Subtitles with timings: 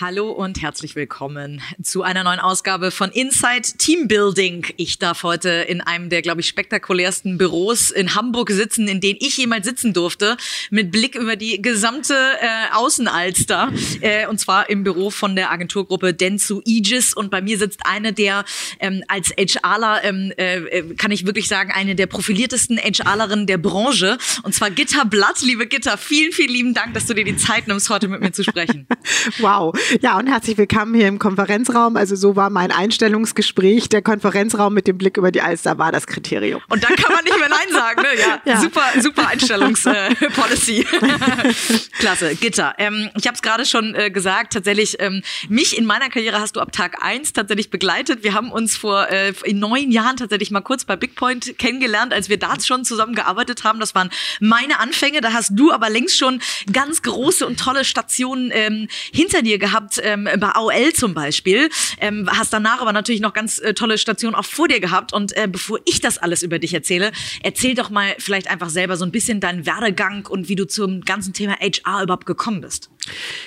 [0.00, 4.64] Hallo und herzlich willkommen zu einer neuen Ausgabe von Inside Team Building.
[4.78, 9.18] Ich darf heute in einem der, glaube ich, spektakulärsten Büros in Hamburg sitzen, in denen
[9.20, 10.38] ich jemals sitzen durfte,
[10.70, 13.70] mit Blick über die gesamte äh, Außenalster.
[14.00, 17.12] Äh, und zwar im Büro von der Agenturgruppe Dentsu Aegis.
[17.12, 18.46] Und bei mir sitzt eine der,
[18.78, 24.16] ähm, als HRler, ähm, äh, kann ich wirklich sagen, eine der profiliertesten HRlerinnen der Branche.
[24.44, 25.42] Und zwar Gitta Blatt.
[25.42, 28.32] Liebe Gitta, vielen, vielen lieben Dank, dass du dir die Zeit nimmst, heute mit mir
[28.32, 28.86] zu sprechen.
[29.40, 29.74] wow.
[30.02, 31.96] Ja, und herzlich willkommen hier im Konferenzraum.
[31.96, 33.88] Also so war mein Einstellungsgespräch.
[33.88, 36.62] Der Konferenzraum mit dem Blick über die Alster war das Kriterium.
[36.68, 38.02] Und da kann man nicht mehr Nein sagen.
[38.02, 38.08] Ne?
[38.18, 38.60] Ja, ja.
[38.60, 40.80] super, super Einstellungspolicy.
[40.80, 40.84] Äh,
[41.98, 42.74] Klasse, Gitter.
[42.78, 46.56] Ähm, ich habe es gerade schon äh, gesagt, tatsächlich, ähm, mich in meiner Karriere hast
[46.56, 48.22] du ab Tag eins tatsächlich begleitet.
[48.22, 52.28] Wir haben uns vor äh, in neun Jahren tatsächlich mal kurz bei Bigpoint kennengelernt, als
[52.28, 53.80] wir da schon zusammen gearbeitet haben.
[53.80, 55.20] Das waren meine Anfänge.
[55.20, 56.40] Da hast du aber längst schon
[56.72, 61.68] ganz große und tolle Stationen ähm, hinter dir gehabt gehabt, ähm, bei AOL zum Beispiel.
[61.98, 65.12] Ähm, hast danach aber natürlich noch ganz äh, tolle Stationen auch vor dir gehabt.
[65.12, 68.96] Und äh, bevor ich das alles über dich erzähle, erzähl doch mal vielleicht einfach selber
[68.96, 72.90] so ein bisschen deinen Werdegang und wie du zum ganzen Thema HR überhaupt gekommen bist.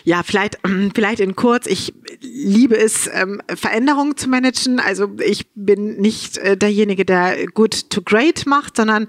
[0.03, 0.59] Ja, vielleicht,
[0.95, 1.67] vielleicht in kurz.
[1.67, 4.80] Ich liebe es, ähm, Veränderungen zu managen.
[4.80, 9.08] Also ich bin nicht äh, derjenige, der good to great macht, sondern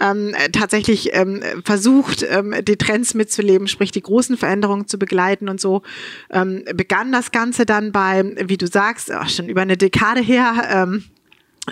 [0.00, 5.60] ähm, tatsächlich ähm, versucht, ähm, die Trends mitzuleben, sprich die großen Veränderungen zu begleiten und
[5.60, 5.82] so
[6.30, 10.68] ähm, begann das Ganze dann bei, wie du sagst, oh, schon über eine Dekade her.
[10.70, 11.04] Ähm,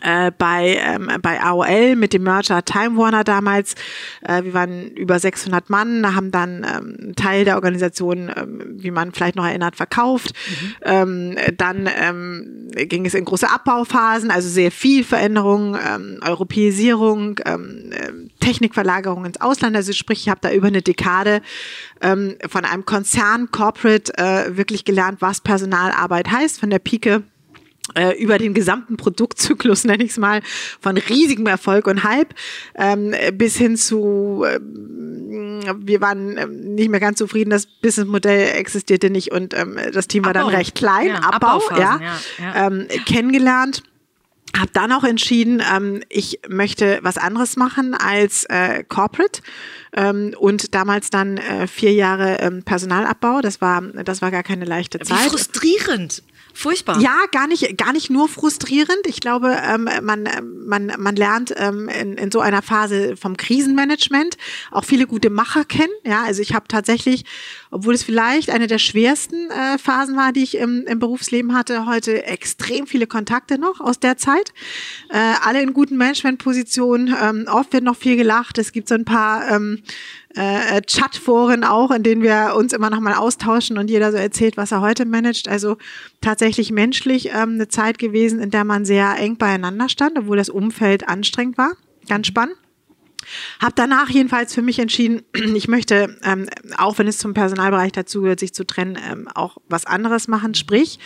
[0.03, 3.75] äh, bei, ähm, bei AOL mit dem Merger Time Warner damals.
[4.23, 9.13] Äh, wir waren über 600 Mann, haben dann ähm, Teil der Organisation, ähm, wie man
[9.13, 10.35] vielleicht noch erinnert, verkauft.
[10.35, 10.75] Mhm.
[10.83, 17.41] Ähm, dann ähm, ging es in große Abbauphasen, also sehr viel Veränderung, ähm, Europäisierung,
[18.41, 19.75] Technikverlagerung ins Ausland.
[19.75, 21.41] Also sprich, ich habe da über eine Dekade
[22.01, 27.23] von einem Konzern, Corporate, äh, wirklich gelernt, was Personalarbeit heißt, von der Pike
[27.95, 30.43] äh, über den gesamten Produktzyklus, nenne ich es mal,
[30.81, 32.35] von riesigem Erfolg und Hype
[32.75, 39.11] ähm, bis hin zu, äh, wir waren äh, nicht mehr ganz zufrieden, das Businessmodell existierte
[39.11, 40.47] nicht und ähm, das Team war Abbau.
[40.47, 42.01] dann recht klein, ja, Abbau, ja, ja,
[42.39, 42.67] ja.
[42.67, 43.83] Ähm, kennengelernt
[44.57, 49.41] habe dann auch entschieden, ähm, ich möchte was anderes machen als äh, Corporate
[49.95, 53.41] ähm, und damals dann äh, vier Jahre ähm, Personalabbau.
[53.41, 55.27] Das war, das war gar keine leichte Zeit.
[55.27, 56.23] Wie frustrierend.
[56.59, 57.01] Furchtbar.
[57.01, 59.07] Ja, gar nicht, gar nicht nur frustrierend.
[59.07, 64.37] Ich glaube, ähm, man, man, man lernt ähm, in, in so einer Phase vom Krisenmanagement
[64.73, 65.93] auch viele gute Macher kennen.
[66.05, 67.25] Ja, also ich habe tatsächlich,
[67.71, 71.87] obwohl es vielleicht eine der schwersten äh, Phasen war, die ich im, im Berufsleben hatte,
[71.87, 74.53] heute extrem viele Kontakte noch aus der Zeit.
[75.11, 77.15] Äh, alle in guten Managementpositionen.
[77.23, 78.59] Ähm, oft wird noch viel gelacht.
[78.59, 79.85] Es gibt so ein paar ähm,
[80.39, 84.57] äh, Chatforen auch, in denen wir uns immer noch mal austauschen und jeder so erzählt,
[84.57, 85.49] was er heute managt.
[85.49, 85.77] Also
[86.21, 90.49] tatsächlich menschlich ähm, eine Zeit gewesen, in der man sehr eng beieinander stand, obwohl das
[90.49, 91.73] Umfeld anstrengend war.
[92.09, 92.57] Ganz spannend.
[93.61, 95.23] Hab danach jedenfalls für mich entschieden,
[95.55, 99.87] ich möchte, ähm, auch wenn es zum Personalbereich dazugehört, sich zu trennen, ähm, auch was
[99.87, 100.55] anderes machen.
[100.55, 100.99] Sprich,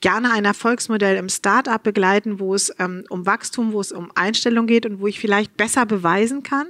[0.00, 4.66] gerne ein Erfolgsmodell im Startup begleiten, wo es ähm, um Wachstum, wo es um Einstellung
[4.66, 6.66] geht und wo ich vielleicht besser beweisen kann,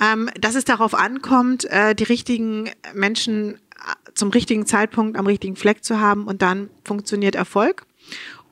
[0.00, 3.58] ähm, dass es darauf ankommt, äh, die richtigen Menschen äh,
[4.14, 7.86] zum richtigen Zeitpunkt am richtigen Fleck zu haben und dann funktioniert Erfolg.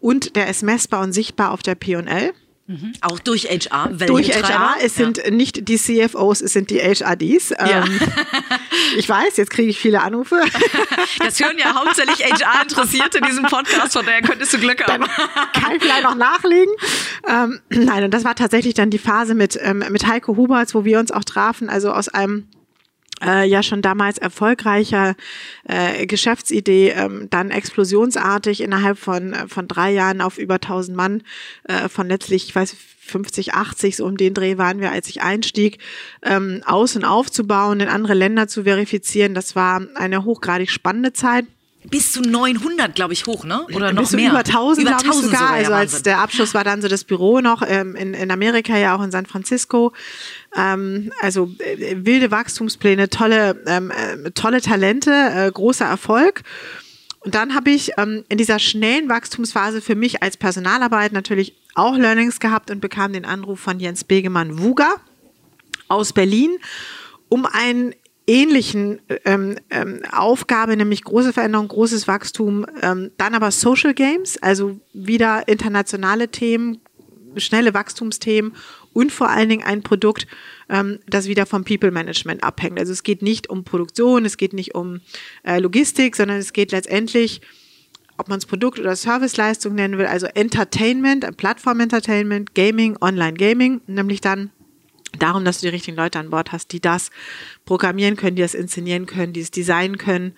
[0.01, 2.33] Und der ist messbar und sichtbar auf der P&L.
[2.69, 2.95] Mhm.
[3.01, 3.91] Auch durch HR.
[3.93, 4.77] Durch HR.
[4.83, 5.31] Es sind ja.
[5.31, 7.51] nicht die CFOs, es sind die HRDs.
[7.51, 7.85] Ja.
[7.85, 8.01] Ähm,
[8.97, 10.43] ich weiß, jetzt kriege ich viele Anrufe.
[11.19, 15.03] Das hören ja hauptsächlich HR-Interessierte in diesem Podcast, von daher könntest du Glück haben.
[15.03, 16.73] Dann kann ich vielleicht noch nachlegen.
[17.27, 20.85] Ähm, nein, und das war tatsächlich dann die Phase mit, ähm, mit Heiko Huberts, wo
[20.85, 22.49] wir uns auch trafen, also aus einem
[23.25, 25.15] äh, ja schon damals erfolgreicher
[25.65, 31.23] äh, Geschäftsidee, ähm, dann explosionsartig innerhalb von, äh, von drei Jahren auf über 1000 Mann,
[31.65, 32.77] äh, von letztlich, ich weiß,
[33.07, 35.79] 50, 80, so um den Dreh waren wir, als ich einstieg,
[36.23, 39.35] ähm, aus- und aufzubauen, in andere Länder zu verifizieren.
[39.35, 41.47] Das war eine hochgradig spannende Zeit
[41.91, 43.67] bis zu 900, glaube ich, hoch, ne?
[43.73, 44.31] Oder noch mehr?
[44.31, 45.39] Über 1000, über 1000 sogar.
[45.41, 45.51] sogar.
[45.53, 48.97] Also als der Abschluss war dann so das Büro noch ähm, in, in Amerika, ja
[48.97, 49.93] auch in San Francisco.
[50.57, 56.43] Ähm, also äh, wilde Wachstumspläne, tolle, ähm, äh, tolle Talente, äh, großer Erfolg.
[57.21, 61.97] Und dann habe ich ähm, in dieser schnellen Wachstumsphase für mich als Personalarbeit natürlich auch
[61.97, 64.97] Learnings gehabt und bekam den Anruf von Jens Begemann Wuga
[65.89, 66.57] aus Berlin,
[67.29, 67.95] um einen
[68.27, 74.81] ähnlichen ähm, ähm, Aufgabe, nämlich große Veränderung, großes Wachstum, ähm, dann aber Social Games, also
[74.93, 76.81] wieder internationale Themen,
[77.37, 78.55] schnelle Wachstumsthemen
[78.93, 80.27] und vor allen Dingen ein Produkt,
[80.69, 82.81] ähm, das wieder vom People Management abhängt.
[82.81, 85.01] Also es geht nicht um Produktion, es geht nicht um
[85.45, 87.41] äh, Logistik, sondern es geht letztendlich
[88.19, 94.51] ob man es Produkt oder Serviceleistung nennen will, also Entertainment, Plattform-Entertainment, Gaming, Online-Gaming, nämlich dann
[95.19, 97.11] darum, dass du die richtigen Leute an Bord hast, die das
[97.65, 100.35] programmieren können, die das inszenieren können, die es designen können,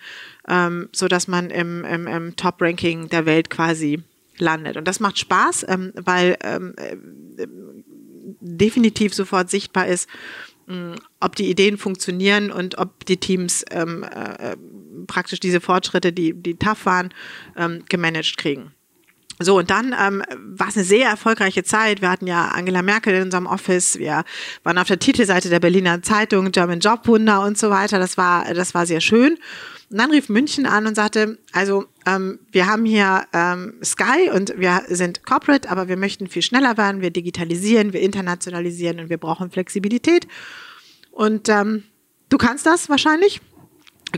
[0.47, 4.03] ähm, so dass man im, im, im Top-Ranking der Welt quasi
[4.37, 4.77] landet.
[4.77, 6.97] Und das macht Spaß, ähm, weil ähm, äh,
[8.41, 10.07] definitiv sofort sichtbar ist,
[11.19, 14.55] ob die Ideen funktionieren und ob die Teams ähm, äh,
[15.07, 17.09] praktisch diese Fortschritte, die, die tough waren,
[17.57, 18.71] ähm, gemanagt kriegen.
[19.41, 22.01] So, und dann ähm, war es eine sehr erfolgreiche Zeit.
[22.01, 24.25] Wir hatten ja Angela Merkel in unserem Office, wir
[24.63, 27.99] waren auf der Titelseite der Berliner Zeitung, German Job Wunder und so weiter.
[27.99, 29.37] Das war, das war sehr schön.
[29.89, 34.53] Und dann rief München an und sagte, also ähm, wir haben hier ähm, Sky und
[34.57, 39.17] wir sind Corporate, aber wir möchten viel schneller werden, wir digitalisieren, wir internationalisieren und wir
[39.17, 40.27] brauchen Flexibilität.
[41.11, 41.85] Und ähm,
[42.27, 43.39] du kannst das wahrscheinlich.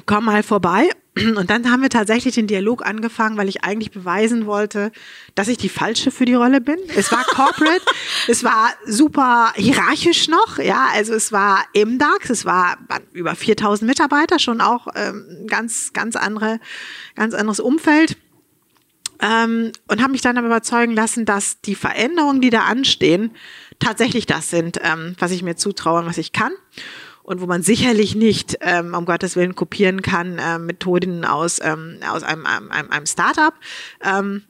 [0.06, 0.89] Komm mal vorbei.
[1.13, 4.93] Und dann haben wir tatsächlich den Dialog angefangen, weil ich eigentlich beweisen wollte,
[5.35, 6.77] dass ich die Falsche für die Rolle bin.
[6.95, 7.83] Es war corporate,
[8.29, 12.77] es war super hierarchisch noch, ja, also es war im DAX, es war
[13.11, 16.61] über 4000 Mitarbeiter, schon auch ähm, ganz, ganz andere,
[17.15, 18.15] ganz anderes Umfeld.
[19.19, 23.35] Ähm, und habe mich dann aber überzeugen lassen, dass die Veränderungen, die da anstehen,
[23.79, 26.53] tatsächlich das sind, ähm, was ich mir zutraue und was ich kann
[27.31, 31.99] und wo man sicherlich nicht, ähm, um Gottes Willen, kopieren kann, äh, Methoden aus, ähm,
[32.07, 33.53] aus einem, einem, einem Startup.
[34.03, 34.43] Ähm,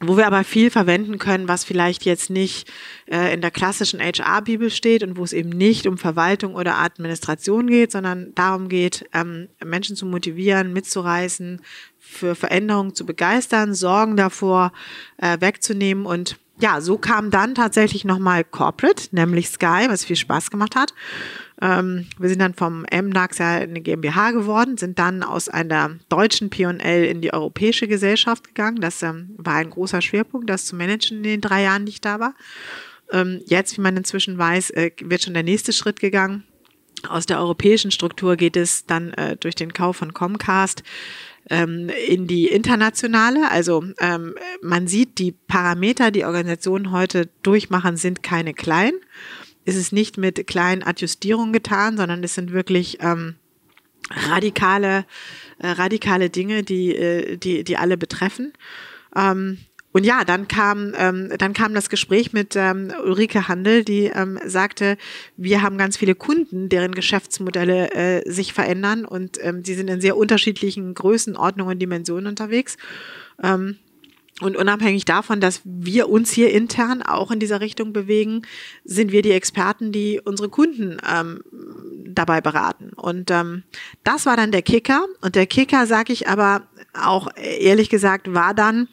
[0.00, 2.70] wo wir aber viel verwenden können, was vielleicht jetzt nicht
[3.06, 7.66] äh, in der klassischen HR-Bibel steht und wo es eben nicht um Verwaltung oder Administration
[7.66, 11.60] geht, sondern darum geht, ähm, Menschen zu motivieren, mitzureißen,
[11.98, 14.72] für Veränderungen zu begeistern, Sorgen davor
[15.16, 20.50] äh, wegzunehmen und ja, so kam dann tatsächlich nochmal Corporate, nämlich Sky, was viel Spaß
[20.50, 20.92] gemacht hat.
[21.60, 26.50] Ähm, wir sind dann vom MDAX ja eine GmbH geworden, sind dann aus einer deutschen
[26.50, 28.80] P&L in die europäische Gesellschaft gegangen.
[28.80, 32.00] Das ähm, war ein großer Schwerpunkt, das zu managen in den drei Jahren, die ich
[32.00, 32.34] da war.
[33.10, 36.44] Ähm, jetzt, wie man inzwischen weiß, äh, wird schon der nächste Schritt gegangen.
[37.08, 40.82] Aus der europäischen Struktur geht es dann äh, durch den Kauf von Comcast
[41.50, 43.50] in die internationale.
[43.50, 48.98] Also ähm, man sieht, die Parameter, die Organisationen heute durchmachen, sind keine kleinen
[49.68, 53.34] ist es nicht mit kleinen Adjustierungen getan, sondern es sind wirklich ähm,
[54.10, 55.04] radikale,
[55.58, 58.54] äh, radikale Dinge, die, äh, die, die alle betreffen.
[59.14, 59.58] Ähm,
[59.92, 64.38] und ja, dann kam, ähm, dann kam das Gespräch mit ähm, Ulrike Handel, die ähm,
[64.46, 64.96] sagte,
[65.36, 70.16] wir haben ganz viele Kunden, deren Geschäftsmodelle äh, sich verändern und ähm, sind in sehr
[70.16, 72.78] unterschiedlichen Größenordnungen und Dimensionen unterwegs.
[73.42, 73.76] Ähm,
[74.40, 78.42] und unabhängig davon, dass wir uns hier intern auch in dieser Richtung bewegen,
[78.84, 81.42] sind wir die Experten, die unsere Kunden ähm,
[82.06, 82.90] dabei beraten.
[82.94, 83.64] Und ähm,
[84.04, 85.06] das war dann der Kicker.
[85.22, 86.62] Und der Kicker, sage ich aber
[86.94, 88.88] auch ehrlich gesagt, war dann,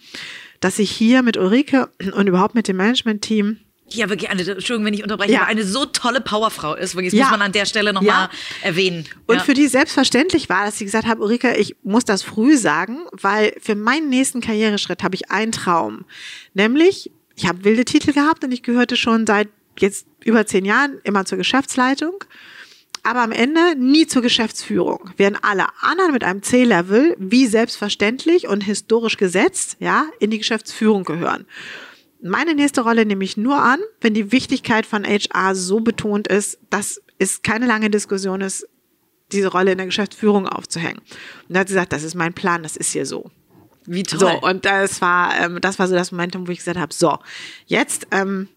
[0.62, 3.57] dass ich hier mit Ulrike und überhaupt mit dem Management-Team
[3.90, 5.42] ja, wirklich eine, Entschuldigung, wenn ich unterbreche, ja.
[5.42, 6.96] aber eine so tolle Powerfrau ist.
[6.96, 7.26] Wirklich, das ja.
[7.26, 8.30] muss man an der Stelle nochmal ja.
[8.62, 9.06] erwähnen.
[9.27, 13.06] Und für die selbstverständlich war, dass sie gesagt hat, Ulrike, ich muss das früh sagen,
[13.12, 16.06] weil für meinen nächsten Karriereschritt habe ich einen Traum.
[16.54, 19.50] Nämlich, ich habe wilde Titel gehabt und ich gehörte schon seit
[19.80, 22.24] jetzt über zehn Jahren immer zur Geschäftsleitung.
[23.04, 25.12] Aber am Ende nie zur Geschäftsführung.
[25.15, 31.04] Während alle anderen mit einem C-Level, wie selbstverständlich und historisch gesetzt, ja, in die Geschäftsführung
[31.04, 31.46] gehören.
[32.27, 36.58] Meine nächste Rolle nehme ich nur an, wenn die Wichtigkeit von HR so betont ist,
[36.72, 38.67] dass es keine lange Diskussion ist,
[39.32, 40.98] diese Rolle in der Geschäftsführung aufzuhängen.
[41.48, 43.29] Und da hat sie gesagt, das ist mein Plan, das ist hier so.
[43.86, 44.17] Wie toll.
[44.17, 47.20] So, und das war, ähm, das war so das Momentum, wo ich gesagt habe, so,
[47.67, 48.48] jetzt, ähm,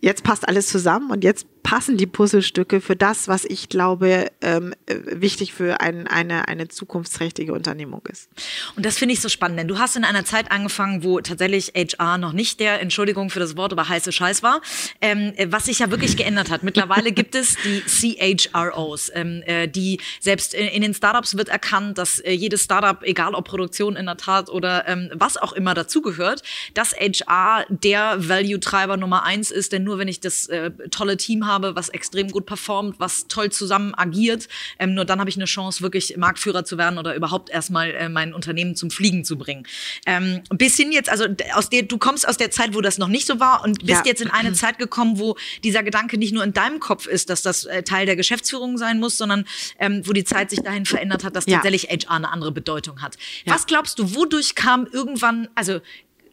[0.00, 4.74] jetzt passt alles zusammen und jetzt passen die Puzzlestücke für das, was ich glaube, ähm,
[4.86, 8.28] äh, wichtig für ein, eine, eine zukunftsträchtige Unternehmung ist.
[8.76, 11.72] Und das finde ich so spannend, denn du hast in einer Zeit angefangen, wo tatsächlich
[11.74, 14.60] HR noch nicht der, Entschuldigung für das Wort, aber heiße Scheiß war,
[15.00, 16.62] ähm, was sich ja wirklich geändert hat.
[16.62, 21.98] Mittlerweile gibt es die CHROs, ähm, äh, die selbst in, in, den Startups wird erkannt,
[21.98, 25.74] dass äh, jedes Startup, egal ob Produktion in der Tat oder ähm, was auch immer
[25.74, 26.42] dazugehört,
[26.74, 31.46] dass HR der Value-Treiber Nummer eins ist, denn nur wenn ich das äh, tolle Team
[31.46, 34.48] habe, habe, was extrem gut performt, was toll zusammen agiert.
[34.78, 38.08] Ähm, nur dann habe ich eine Chance, wirklich Marktführer zu werden oder überhaupt erstmal äh,
[38.08, 39.66] mein Unternehmen zum Fliegen zu bringen.
[40.06, 43.08] Ähm, bis hin jetzt, also aus der, du kommst aus der Zeit, wo das noch
[43.08, 44.02] nicht so war und bist ja.
[44.06, 47.42] jetzt in eine Zeit gekommen, wo dieser Gedanke nicht nur in deinem Kopf ist, dass
[47.42, 49.44] das äh, Teil der Geschäftsführung sein muss, sondern
[49.78, 51.56] ähm, wo die Zeit sich dahin verändert hat, dass ja.
[51.56, 53.16] tatsächlich HR eine andere Bedeutung hat.
[53.44, 53.54] Ja.
[53.54, 55.80] Was glaubst du, wodurch kam irgendwann, also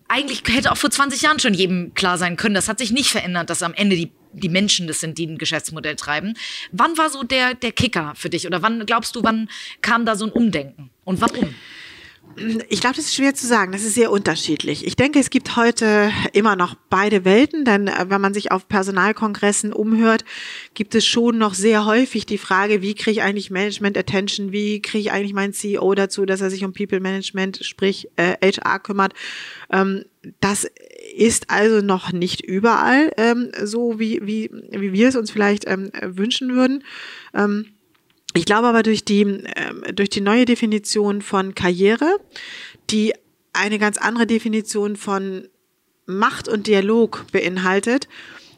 [0.09, 3.09] eigentlich hätte auch vor 20 Jahren schon jedem klar sein können, das hat sich nicht
[3.09, 6.33] verändert, dass am Ende die, die Menschen das sind, die ein Geschäftsmodell treiben.
[6.71, 9.49] Wann war so der, der Kicker für dich oder wann glaubst du, wann
[9.81, 11.55] kam da so ein Umdenken und warum?
[12.69, 13.71] Ich glaube, das ist schwer zu sagen.
[13.71, 14.86] Das ist sehr unterschiedlich.
[14.86, 18.67] Ich denke, es gibt heute immer noch beide Welten, denn äh, wenn man sich auf
[18.67, 20.24] Personalkongressen umhört,
[20.74, 24.81] gibt es schon noch sehr häufig die Frage, wie kriege ich eigentlich Management Attention, wie
[24.81, 28.79] kriege ich eigentlich meinen CEO dazu, dass er sich um People Management, sprich äh, HR
[28.79, 29.13] kümmert.
[29.71, 30.05] Ähm,
[30.39, 30.69] das
[31.15, 35.91] ist also noch nicht überall ähm, so, wie, wie, wie wir es uns vielleicht ähm,
[36.01, 36.83] wünschen würden.
[37.33, 37.74] Ähm,
[38.33, 42.19] ich glaube aber durch die, ähm, durch die neue Definition von Karriere,
[42.89, 43.13] die
[43.53, 45.48] eine ganz andere Definition von
[46.05, 48.07] Macht und Dialog beinhaltet,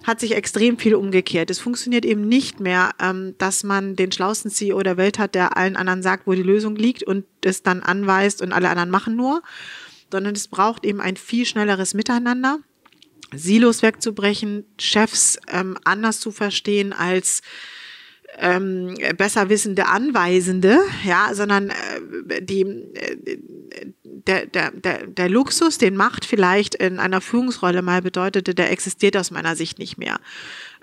[0.03, 1.51] hat sich extrem viel umgekehrt.
[1.51, 5.57] Es funktioniert eben nicht mehr, ähm, dass man den schlauesten CEO der Welt hat, der
[5.57, 9.15] allen anderen sagt, wo die Lösung liegt und es dann anweist und alle anderen machen
[9.15, 9.43] nur,
[10.11, 12.59] sondern es braucht eben ein viel schnelleres Miteinander.
[13.33, 17.41] Silos wegzubrechen, Chefs ähm, anders zu verstehen als
[18.37, 23.37] ähm, besser wissende Anweisende, ja, sondern äh, die, äh,
[24.03, 29.17] der, der, der, der Luxus, den Macht vielleicht in einer Führungsrolle mal bedeutete, der existiert
[29.17, 30.19] aus meiner Sicht nicht mehr.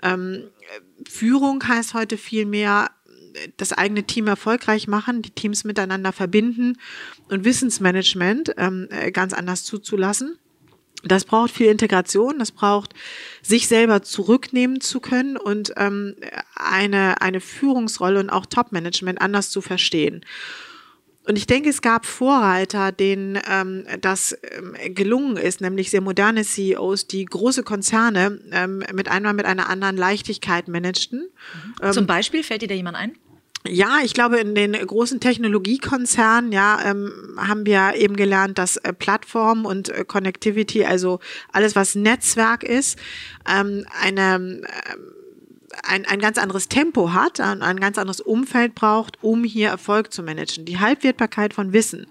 [0.03, 0.43] Ähm,
[1.07, 2.91] Führung heißt heute viel mehr
[3.57, 6.77] das eigene Team erfolgreich machen, die Teams miteinander verbinden
[7.29, 10.37] und Wissensmanagement ähm, äh, ganz anders zuzulassen.
[11.03, 12.93] Das braucht viel Integration, das braucht
[13.41, 16.15] sich selber zurücknehmen zu können und ähm,
[16.55, 20.25] eine, eine Führungsrolle und auch Top-Management anders zu verstehen.
[21.25, 26.43] Und ich denke, es gab Vorreiter, denen ähm, das ähm, gelungen ist, nämlich sehr moderne
[26.43, 31.29] CEOs, die große Konzerne ähm, mit einmal mit einer anderen Leichtigkeit managten.
[31.81, 31.91] Mhm.
[31.91, 33.13] Zum Beispiel fällt dir da jemand ein?
[33.67, 38.93] Ja, ich glaube, in den großen Technologiekonzernen, ja, ähm, haben wir eben gelernt, dass äh,
[38.93, 41.19] Plattform und äh, Connectivity, also
[41.51, 42.97] alles, was Netzwerk ist,
[43.47, 44.95] ähm, eine, äh,
[45.83, 50.13] ein, ein ganz anderes Tempo hat, ein, ein ganz anderes Umfeld braucht, um hier Erfolg
[50.13, 50.63] zu managen.
[50.63, 52.07] Die Halbwertbarkeit von Wissen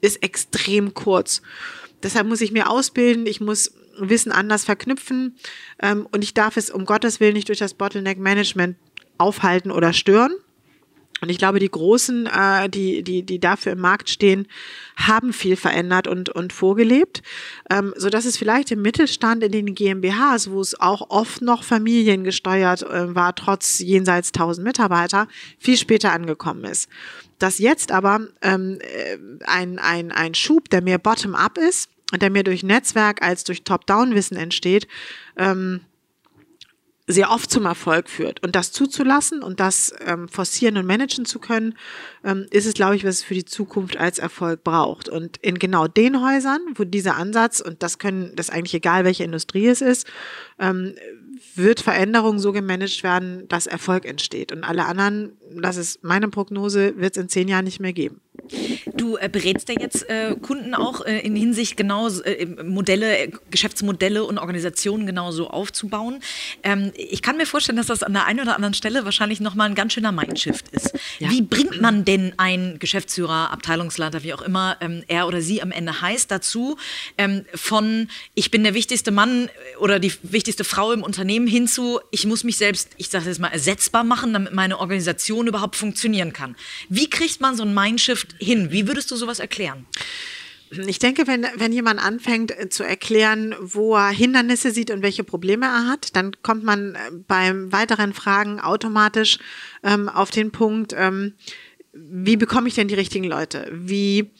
[0.00, 1.42] ist extrem kurz.
[2.02, 5.36] Deshalb muss ich mir ausbilden, ich muss Wissen anders verknüpfen
[5.82, 8.76] ähm, und ich darf es um Gottes Willen nicht durch das Bottleneck-Management
[9.18, 10.32] aufhalten oder stören.
[11.20, 14.46] Und ich glaube, die Großen, äh, die, die, die dafür im Markt stehen,
[14.96, 17.22] haben viel verändert und, und vorgelebt,
[17.70, 21.64] ähm, so dass es vielleicht im Mittelstand in den GmbHs, wo es auch oft noch
[21.64, 25.26] familiengesteuert äh, war, trotz jenseits 1000 Mitarbeiter,
[25.58, 26.88] viel später angekommen ist.
[27.38, 32.44] Dass jetzt aber ähm, äh, ein, ein, ein Schub, der mehr bottom-up ist, der mehr
[32.44, 34.86] durch Netzwerk als durch Top-down-Wissen entsteht,
[35.36, 35.80] ähm,
[37.06, 38.42] sehr oft zum Erfolg führt.
[38.42, 41.74] Und das zuzulassen und das ähm, forcieren und managen zu können,
[42.24, 45.08] ähm, ist es, glaube ich, was es für die Zukunft als Erfolg braucht.
[45.08, 49.24] Und in genau den Häusern, wo dieser Ansatz, und das können, das eigentlich egal, welche
[49.24, 50.06] Industrie es ist,
[50.58, 50.94] ähm,
[51.56, 54.52] wird Veränderung so gemanagt werden, dass Erfolg entsteht.
[54.52, 58.20] Und alle anderen, das ist meine Prognose, wird es in zehn Jahren nicht mehr geben.
[58.94, 63.30] Du äh, berätst ja jetzt äh, Kunden auch äh, in Hinsicht genau äh, Modelle, äh,
[63.50, 66.20] Geschäftsmodelle und Organisationen genauso aufzubauen.
[66.62, 69.68] Ähm, ich kann mir vorstellen, dass das an der einen oder anderen Stelle wahrscheinlich nochmal
[69.68, 70.94] ein ganz schöner Mindshift ist.
[71.18, 71.30] Ja.
[71.30, 75.72] Wie bringt man denn einen Geschäftsführer, Abteilungsleiter, wie auch immer ähm, er oder sie am
[75.72, 76.76] Ende heißt, dazu,
[77.18, 82.00] ähm, von ich bin der wichtigste Mann äh, oder die wichtigste Frau im Unternehmen hinzu,
[82.10, 86.32] ich muss mich selbst, ich sage jetzt mal, ersetzbar machen, damit meine Organisation überhaupt funktionieren
[86.32, 86.56] kann.
[86.88, 88.70] Wie kriegt man so ein Mindshift hin?
[88.70, 89.86] Wie würdest du sowas erklären?
[90.70, 95.22] Ich denke, wenn, wenn jemand anfängt äh, zu erklären, wo er Hindernisse sieht und welche
[95.22, 96.98] Probleme er hat, dann kommt man äh,
[97.28, 99.38] beim weiteren Fragen automatisch
[99.84, 101.34] ähm, auf den Punkt, ähm,
[101.92, 103.68] wie bekomme ich denn die richtigen Leute?
[103.72, 104.30] Wie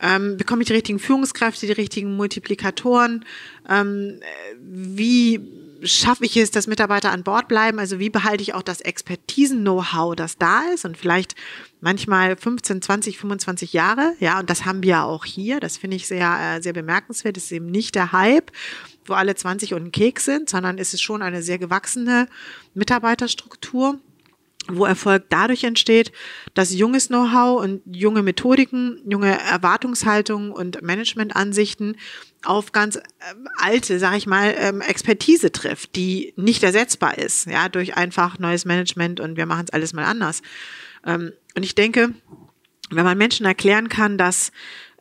[0.00, 3.24] ähm, bekomme ich die richtigen Führungskräfte, die richtigen Multiplikatoren?
[3.68, 4.20] Ähm,
[4.60, 5.40] wie
[5.82, 7.78] schaffe ich es, dass Mitarbeiter an Bord bleiben?
[7.78, 11.34] Also wie behalte ich auch das Expertisen-Know-how, das da ist und vielleicht
[11.80, 14.14] manchmal 15, 20, 25 Jahre?
[14.20, 15.60] Ja, und das haben wir auch hier.
[15.60, 17.36] Das finde ich sehr, äh, sehr bemerkenswert.
[17.36, 18.50] Das ist eben nicht der Hype,
[19.04, 22.28] wo alle 20 und ein Keks sind, sondern es ist schon eine sehr gewachsene
[22.74, 23.98] Mitarbeiterstruktur.
[24.68, 26.10] wo Erfolg dadurch entsteht,
[26.54, 31.96] dass junges Know-how und junge Methodiken, junge Erwartungshaltungen und Managementansichten
[32.46, 33.00] auf ganz äh,
[33.58, 38.64] alte, sag ich mal, ähm, Expertise trifft, die nicht ersetzbar ist, ja, durch einfach neues
[38.64, 40.42] Management und wir machen es alles mal anders.
[41.04, 42.10] Ähm, und ich denke,
[42.90, 44.52] wenn man Menschen erklären kann, dass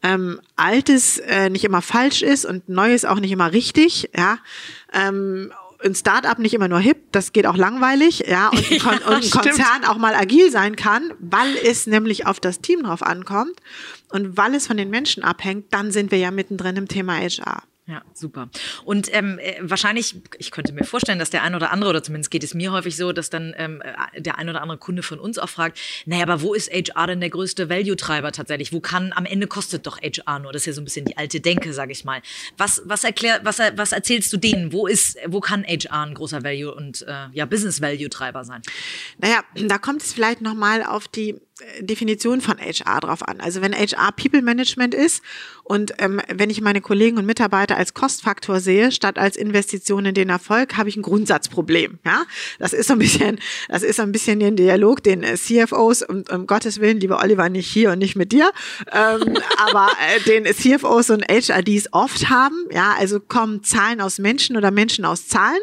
[0.04, 4.38] ähm, Altes äh, nicht immer falsch ist und Neues auch nicht immer richtig, ja,
[4.94, 5.52] ähm,
[5.86, 9.08] ein Startup nicht immer nur hip, das geht auch langweilig, ja, und ein, Kon ja,
[9.08, 13.04] und ein Konzern auch mal agil sein kann, weil es nämlich auf das Team drauf
[13.04, 13.60] ankommt
[14.10, 17.64] und weil es von den Menschen abhängt, dann sind wir ja mittendrin im Thema HR.
[17.88, 18.50] Ja, super.
[18.84, 22.32] Und ähm, äh, wahrscheinlich, ich könnte mir vorstellen, dass der ein oder andere, oder zumindest
[22.32, 25.20] geht es mir häufig so, dass dann ähm, äh, der ein oder andere Kunde von
[25.20, 28.74] uns auch fragt, naja, aber wo ist HR denn der größte Value-Treiber tatsächlich?
[28.74, 30.52] Wo kann, am Ende kostet doch HR nur.
[30.52, 32.24] Das ist ja so ein bisschen die alte Denke, sage ich mal.
[32.58, 34.74] Was, was, erklär, was, was erzählst du denen?
[34.74, 38.64] Wo ist, wo kann HR ein großer Value- und äh, ja, Business-Value-Treiber sein?
[39.20, 41.36] Naja, da kommt es vielleicht nochmal auf die
[41.80, 43.40] Definition von HR drauf an.
[43.40, 45.24] Also wenn HR People Management ist
[45.64, 50.14] und ähm, wenn ich meine Kollegen und Mitarbeiter als Kostfaktor sehe, statt als Investition in
[50.14, 52.00] den Erfolg, habe ich ein Grundsatzproblem.
[52.06, 52.24] Ja,
[52.60, 56.02] das ist so ein bisschen, das ist so ein bisschen den Dialog, den äh, CFOs
[56.02, 58.52] um, um Gottes willen, lieber Oliver, nicht hier und nicht mit dir,
[58.92, 62.66] ähm, aber äh, den CFOs und HRDs oft haben.
[62.72, 65.62] Ja, also kommen Zahlen aus Menschen oder Menschen aus Zahlen.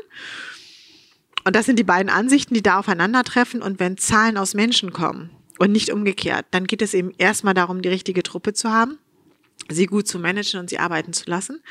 [1.44, 3.61] Und das sind die beiden Ansichten, die da aufeinandertreffen.
[3.61, 5.30] Und wenn Zahlen aus Menschen kommen,
[5.62, 6.47] und nicht umgekehrt.
[6.50, 8.99] Dann geht es eben erstmal darum, die richtige Truppe zu haben,
[9.69, 11.62] sie gut zu managen und sie arbeiten zu lassen.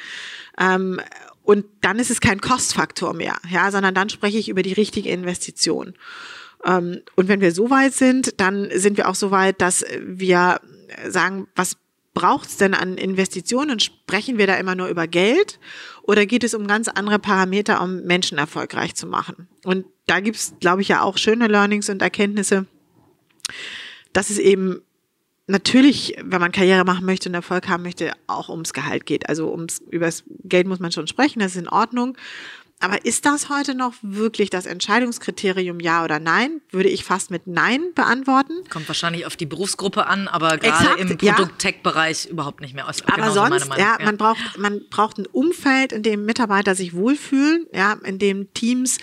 [0.58, 1.02] Ähm,
[1.44, 5.10] und dann ist es kein Kostfaktor mehr, ja, sondern dann spreche ich über die richtige
[5.10, 5.96] Investition.
[6.64, 10.62] Ähm, und wenn wir so weit sind, dann sind wir auch so weit, dass wir
[11.10, 11.76] sagen, was
[12.14, 13.82] braucht es denn an Investitionen?
[13.82, 15.60] Sprechen wir da immer nur über Geld?
[16.04, 19.50] Oder geht es um ganz andere Parameter, um Menschen erfolgreich zu machen?
[19.66, 22.68] Und da gibt es, glaube ich, ja auch schöne Learnings und Erkenntnisse,
[24.14, 24.82] dass es eben
[25.48, 29.30] natürlich, wenn man Karriere machen möchte und Erfolg haben möchte, auch ums Gehalt geht.
[29.30, 32.18] Also ums, über das Geld muss man schon sprechen, das ist in Ordnung.
[32.84, 36.62] Aber ist das heute noch wirklich das Entscheidungskriterium Ja oder Nein?
[36.72, 38.54] Würde ich fast mit Nein beantworten.
[38.72, 42.32] Kommt wahrscheinlich auf die Berufsgruppe an, aber gerade im Produkt-Tech-Bereich ja.
[42.32, 42.88] überhaupt nicht mehr.
[42.88, 46.96] Also aber sonst, ja, ja, man braucht, man braucht ein Umfeld, in dem Mitarbeiter sich
[46.96, 48.98] wohlfühlen, ja, in dem Teams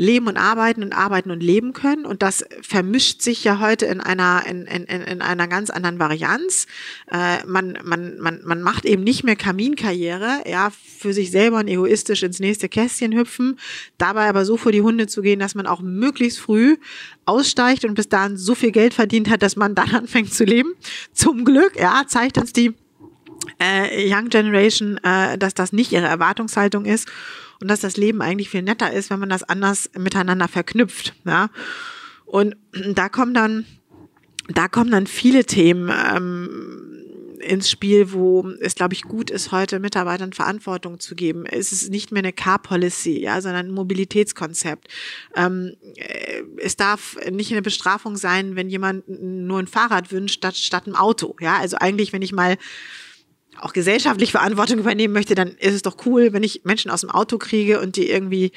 [0.00, 2.06] leben und arbeiten und arbeiten und leben können.
[2.06, 6.66] Und das vermischt sich ja heute in einer, in, in, in einer ganz anderen Varianz.
[7.12, 11.68] Äh, man, man, man, man macht eben nicht mehr Kaminkarriere, ja, für sich selber und
[11.68, 13.58] egoistisch ins nächste Kästchen hüpfen,
[13.98, 16.78] dabei aber so vor die Hunde zu gehen, dass man auch möglichst früh
[17.26, 20.72] aussteigt und bis dahin so viel Geld verdient hat, dass man dann anfängt zu leben.
[21.12, 22.74] Zum Glück, ja, zeigt uns die
[23.58, 27.08] äh, Young Generation, äh, dass das nicht ihre Erwartungshaltung ist
[27.60, 31.14] und dass das Leben eigentlich viel netter ist, wenn man das anders miteinander verknüpft.
[31.24, 31.50] Ja?
[32.24, 33.66] Und da kommen dann,
[34.48, 37.00] da kommen dann viele Themen ähm,
[37.40, 41.46] ins Spiel, wo es, glaube ich, gut ist, heute Mitarbeitern Verantwortung zu geben.
[41.46, 44.88] Es ist nicht mehr eine Car-Policy, ja, sondern ein Mobilitätskonzept.
[45.34, 50.56] Ähm, äh, es darf nicht eine Bestrafung sein, wenn jemand nur ein Fahrrad wünscht statt,
[50.56, 51.34] statt einem Auto.
[51.40, 52.56] Ja, also eigentlich, wenn ich mal
[53.62, 57.10] auch gesellschaftlich Verantwortung übernehmen möchte, dann ist es doch cool, wenn ich Menschen aus dem
[57.10, 58.52] Auto kriege und die irgendwie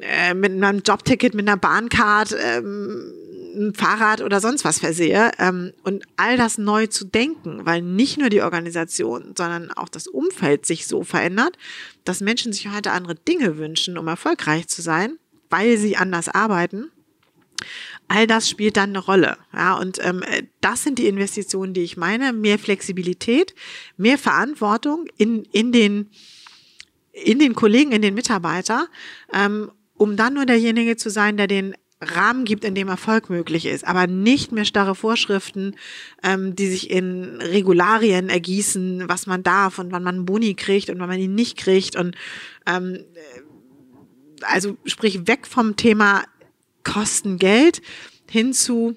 [0.00, 3.12] äh, mit einem Jobticket, mit einer Bahncard, ähm,
[3.56, 5.30] ein Fahrrad oder sonst was versehe.
[5.38, 10.06] Ähm, und all das neu zu denken, weil nicht nur die Organisation, sondern auch das
[10.06, 11.56] Umfeld sich so verändert,
[12.04, 15.18] dass Menschen sich heute andere Dinge wünschen, um erfolgreich zu sein,
[15.50, 16.90] weil sie anders arbeiten
[18.14, 19.36] All das spielt dann eine Rolle.
[19.52, 20.22] Ja, und ähm,
[20.60, 22.32] das sind die Investitionen, die ich meine.
[22.32, 23.56] Mehr Flexibilität,
[23.96, 26.10] mehr Verantwortung in, in, den,
[27.12, 28.86] in den Kollegen, in den Mitarbeiter,
[29.32, 33.66] ähm, um dann nur derjenige zu sein, der den Rahmen gibt, in dem Erfolg möglich
[33.66, 35.74] ist, aber nicht mehr starre Vorschriften,
[36.22, 40.88] ähm, die sich in Regularien ergießen, was man darf und wann man einen Boni kriegt
[40.88, 42.14] und wann man ihn nicht kriegt und
[42.66, 43.00] ähm,
[44.42, 46.24] also sprich weg vom Thema
[46.84, 47.82] kosten Geld
[48.30, 48.94] hin zu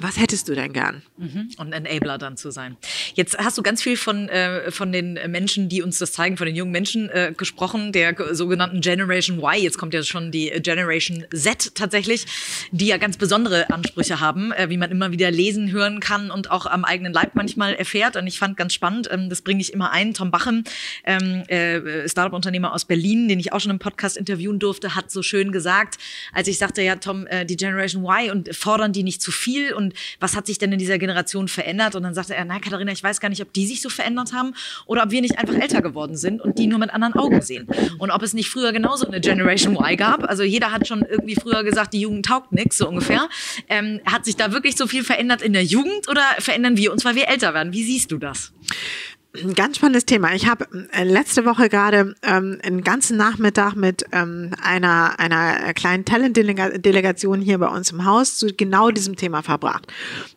[0.00, 1.02] was hättest du denn gern?
[1.18, 1.50] Mhm.
[1.58, 2.76] Und Enabler dann zu sein.
[3.14, 6.46] Jetzt hast du ganz viel von, äh, von den Menschen, die uns das zeigen, von
[6.46, 9.62] den jungen Menschen äh, gesprochen, der sogenannten Generation Y.
[9.62, 12.26] Jetzt kommt ja schon die Generation Z tatsächlich,
[12.70, 16.50] die ja ganz besondere Ansprüche haben, äh, wie man immer wieder lesen, hören kann und
[16.50, 18.16] auch am eigenen Leib manchmal erfährt.
[18.16, 20.14] Und ich fand ganz spannend, ähm, das bringe ich immer ein.
[20.14, 20.64] Tom Bachem,
[21.04, 25.22] ähm, äh, Startup-Unternehmer aus Berlin, den ich auch schon im Podcast interviewen durfte, hat so
[25.22, 25.98] schön gesagt,
[26.32, 29.72] als ich sagte, ja, Tom, äh, die Generation Y und fordern die nicht zu viel
[29.72, 31.96] und und was hat sich denn in dieser Generation verändert?
[31.96, 34.32] Und dann sagte er, nein, Katharina, ich weiß gar nicht, ob die sich so verändert
[34.32, 34.54] haben
[34.86, 37.66] oder ob wir nicht einfach älter geworden sind und die nur mit anderen Augen sehen.
[37.98, 40.28] Und ob es nicht früher genauso eine Generation Y gab.
[40.28, 43.28] Also jeder hat schon irgendwie früher gesagt, die Jugend taugt nichts, so ungefähr.
[43.68, 47.04] Ähm, hat sich da wirklich so viel verändert in der Jugend oder verändern wir uns,
[47.04, 47.72] weil wir älter werden?
[47.72, 48.52] Wie siehst du das?
[49.32, 50.34] Ein ganz spannendes Thema.
[50.34, 56.04] Ich habe äh, letzte Woche gerade ähm, einen ganzen Nachmittag mit ähm, einer, einer kleinen
[56.04, 59.86] Talent-Delegation hier bei uns im Haus zu genau diesem Thema verbracht.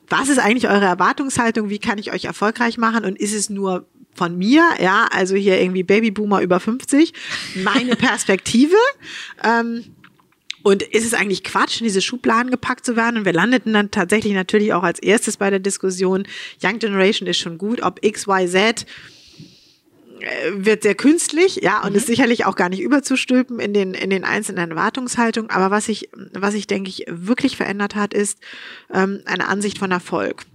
[0.10, 1.70] Was ist eigentlich eure Erwartungshaltung?
[1.70, 3.04] Wie kann ich euch erfolgreich machen?
[3.04, 7.14] Und ist es nur von mir, ja, also hier irgendwie Babyboomer über 50,
[7.64, 8.76] meine Perspektive?
[9.44, 9.86] ähm,
[10.63, 13.17] und ist es eigentlich Quatsch, in diese Schubladen gepackt zu werden?
[13.17, 16.26] Und wir landeten dann tatsächlich natürlich auch als erstes bei der Diskussion,
[16.63, 18.86] Young Generation ist schon gut, ob X, Y, Z
[20.21, 21.97] äh, wird sehr künstlich, ja, und mhm.
[21.97, 25.52] ist sicherlich auch gar nicht überzustülpen in den, in den einzelnen Erwartungshaltungen.
[25.52, 28.39] Aber was sich, was sich, denke ich, wirklich verändert hat, ist
[28.91, 30.45] ähm, eine Ansicht von Erfolg.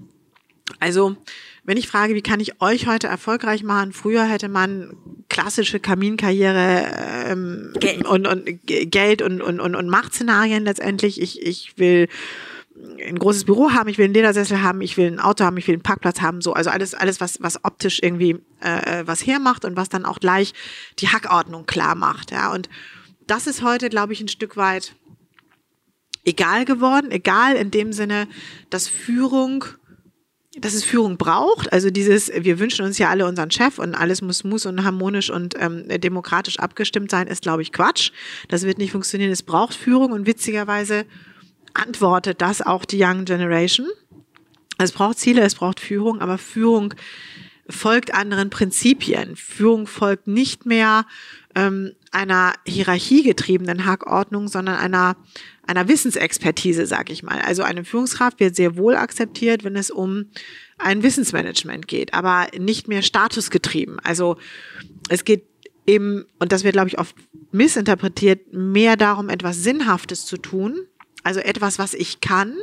[0.81, 1.17] Also,
[1.65, 3.93] wenn ich frage, wie kann ich euch heute erfolgreich machen?
[3.93, 4.97] Früher hätte man
[5.39, 8.05] klassische Kaminkarriere ähm, Geld.
[8.07, 11.21] und, und Geld und, und, und, und Machtszenarien letztendlich.
[11.21, 12.09] Ich, ich will
[13.07, 15.67] ein großes Büro haben, ich will einen Ledersessel haben, ich will ein Auto haben, ich
[15.69, 19.65] will einen Parkplatz haben, so also alles alles was was optisch irgendwie äh, was hermacht
[19.65, 20.55] und was dann auch gleich
[20.99, 22.69] die Hackordnung klar macht, ja und
[23.27, 24.95] das ist heute glaube ich ein Stück weit
[26.25, 28.29] egal geworden, egal in dem Sinne,
[28.71, 29.65] dass Führung
[30.61, 31.73] dass es Führung braucht.
[31.73, 35.31] Also dieses, wir wünschen uns ja alle unseren Chef und alles muss, muss und harmonisch
[35.31, 38.11] und ähm, demokratisch abgestimmt sein, ist, glaube ich, Quatsch.
[38.49, 39.31] Das wird nicht funktionieren.
[39.31, 41.07] Es braucht Führung und witzigerweise
[41.75, 43.89] antwortet das auch die Young Generation.
[44.79, 46.95] Es braucht Ziele, es braucht Führung, aber Führung
[47.69, 49.37] folgt anderen Prinzipien.
[49.37, 51.05] Führung folgt nicht mehr
[51.55, 55.17] ähm, einer hierarchiegetriebenen Hackordnung, sondern einer,
[55.69, 57.41] einer Wissensexpertise, sag ich mal.
[57.41, 60.27] Also eine Führungskraft wird sehr wohl akzeptiert, wenn es um
[60.79, 64.01] ein Wissensmanagement geht, aber nicht mehr statusgetrieben.
[64.01, 64.39] Also
[65.11, 65.45] es geht
[65.87, 67.15] eben, und das wird, glaube ich, oft
[67.53, 70.87] missinterpretiert, mehr darum, etwas Sinnhaftes zu tun,
[71.23, 72.57] also etwas, was ich kann,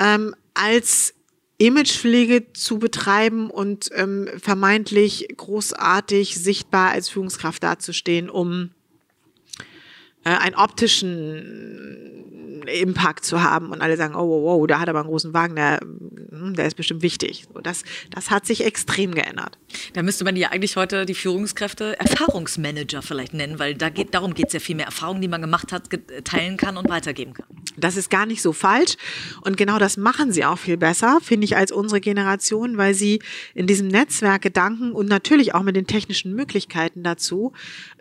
[0.00, 1.14] ähm, als
[1.58, 8.70] Imagepflege zu betreiben und ähm, vermeintlich großartig sichtbar als Führungskraft dazustehen, um
[10.36, 12.08] einen optischen
[12.68, 15.56] Impact zu haben und alle sagen, oh, wow, wow, da hat aber einen großen Wagen,
[15.56, 17.46] der, hm, der ist bestimmt wichtig.
[17.52, 19.58] So, das, das hat sich extrem geändert.
[19.94, 24.34] Da müsste man ja eigentlich heute die Führungskräfte Erfahrungsmanager vielleicht nennen, weil da geht, darum
[24.34, 24.86] geht es ja viel mehr.
[24.86, 25.88] Erfahrungen, die man gemacht hat,
[26.24, 27.46] teilen kann und weitergeben kann.
[27.78, 28.96] Das ist gar nicht so falsch.
[29.42, 33.20] Und genau das machen sie auch viel besser, finde ich, als unsere Generation, weil sie
[33.54, 37.52] in diesem Netzwerkgedanken und natürlich auch mit den technischen Möglichkeiten dazu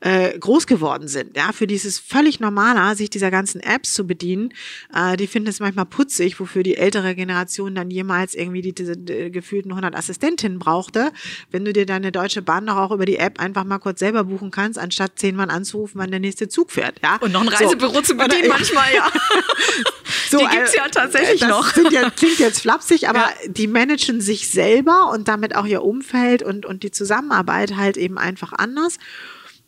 [0.02, 1.36] äh, groß geworden sind.
[1.36, 4.54] Ja, für dieses völlig normaler, sich dieser ganzen Apps zu bedienen,
[4.94, 8.98] äh, die finden es manchmal putzig, wofür die ältere Generation dann jemals irgendwie die, diese
[8.98, 11.12] die, gefühlten 100 Assistentinnen brauchte.
[11.52, 14.24] Wenn du dir deine Deutsche Bahn doch auch über die App einfach mal kurz selber
[14.24, 17.00] buchen kannst, anstatt zehnmal anzurufen, wann der nächste Zug fährt.
[17.02, 17.18] Ja?
[17.18, 18.02] Und noch ein Reisebüro so.
[18.02, 19.12] zu bedienen manchmal, ja.
[20.30, 21.74] so, die gibt's ja tatsächlich das noch.
[21.74, 23.34] Sind ja, klingt jetzt flapsig, aber ja.
[23.48, 28.18] die managen sich selber und damit auch ihr Umfeld und, und die Zusammenarbeit halt eben
[28.18, 28.98] einfach anders.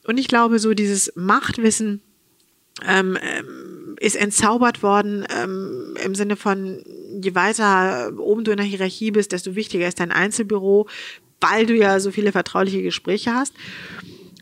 [0.06, 2.02] Und ich glaube, so dieses Machtwissen
[2.86, 6.84] ähm, ähm, ist entzaubert worden ähm, im Sinne von,
[7.22, 10.88] je weiter oben du in der Hierarchie bist, desto wichtiger ist dein Einzelbüro,
[11.42, 13.54] weil du ja so viele vertrauliche Gespräche hast.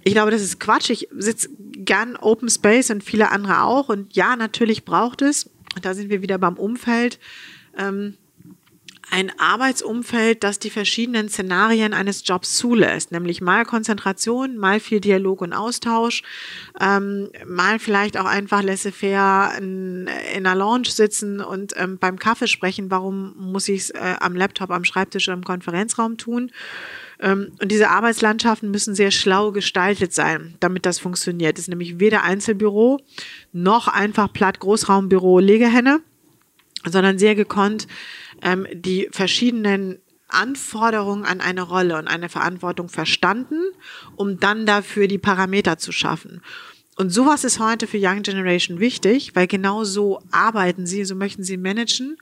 [0.07, 0.89] Ich glaube, das ist Quatsch.
[0.89, 3.89] Ich sitze gern Open Space und viele andere auch.
[3.89, 5.49] Und ja, natürlich braucht es,
[5.81, 7.19] da sind wir wieder beim Umfeld,
[7.77, 8.13] ähm,
[9.11, 15.41] ein Arbeitsumfeld, das die verschiedenen Szenarien eines Jobs zulässt, nämlich mal Konzentration, mal viel Dialog
[15.41, 16.23] und Austausch,
[16.79, 22.47] ähm, mal vielleicht auch einfach laissez-faire in, in einer Lounge sitzen und ähm, beim Kaffee
[22.47, 26.51] sprechen, warum muss ich es äh, am Laptop, am Schreibtisch oder im Konferenzraum tun.
[27.19, 31.57] Ähm, und diese Arbeitslandschaften müssen sehr schlau gestaltet sein, damit das funktioniert.
[31.57, 32.99] Es ist nämlich weder Einzelbüro
[33.53, 36.01] noch einfach platt Großraumbüro Legehenne,
[36.85, 37.87] sondern sehr gekonnt
[38.41, 39.99] ähm, die verschiedenen
[40.29, 43.61] Anforderungen an eine Rolle und eine Verantwortung verstanden,
[44.15, 46.41] um dann dafür die Parameter zu schaffen.
[46.97, 51.43] Und sowas ist heute für Young Generation wichtig, weil genau so arbeiten sie, so möchten
[51.43, 52.17] sie managen.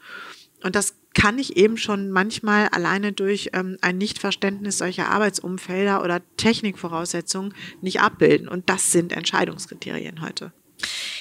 [0.64, 6.22] Und das kann ich eben schon manchmal alleine durch ähm, ein Nichtverständnis solcher Arbeitsumfelder oder
[6.38, 8.48] Technikvoraussetzungen nicht abbilden.
[8.48, 10.52] Und das sind Entscheidungskriterien heute.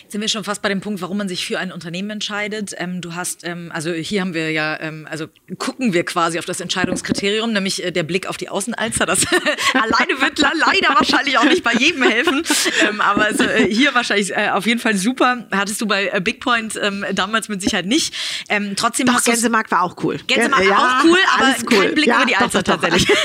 [0.05, 2.75] Jetzt sind wir schon fast bei dem Punkt, warum man sich für ein Unternehmen entscheidet.
[2.77, 6.45] Ähm, du hast, ähm, also hier haben wir ja, ähm, also gucken wir quasi auf
[6.45, 9.07] das Entscheidungskriterium, nämlich äh, der Blick auf die Außenalster.
[9.07, 9.25] Das
[9.73, 12.43] alleine wird leider wahrscheinlich auch nicht bei jedem helfen,
[12.87, 15.47] ähm, aber also, äh, hier wahrscheinlich äh, auf jeden Fall super.
[15.51, 18.15] Hattest du bei äh, Bigpoint ähm, damals mit Sicherheit nicht.
[18.51, 20.19] Ähm, trotzdem Doch, Gänsemarkt war auch cool.
[20.27, 21.79] Gänsemarkt ja, auch cool, aber cool.
[21.79, 23.09] kein Blick ja, über die Alster tatsächlich.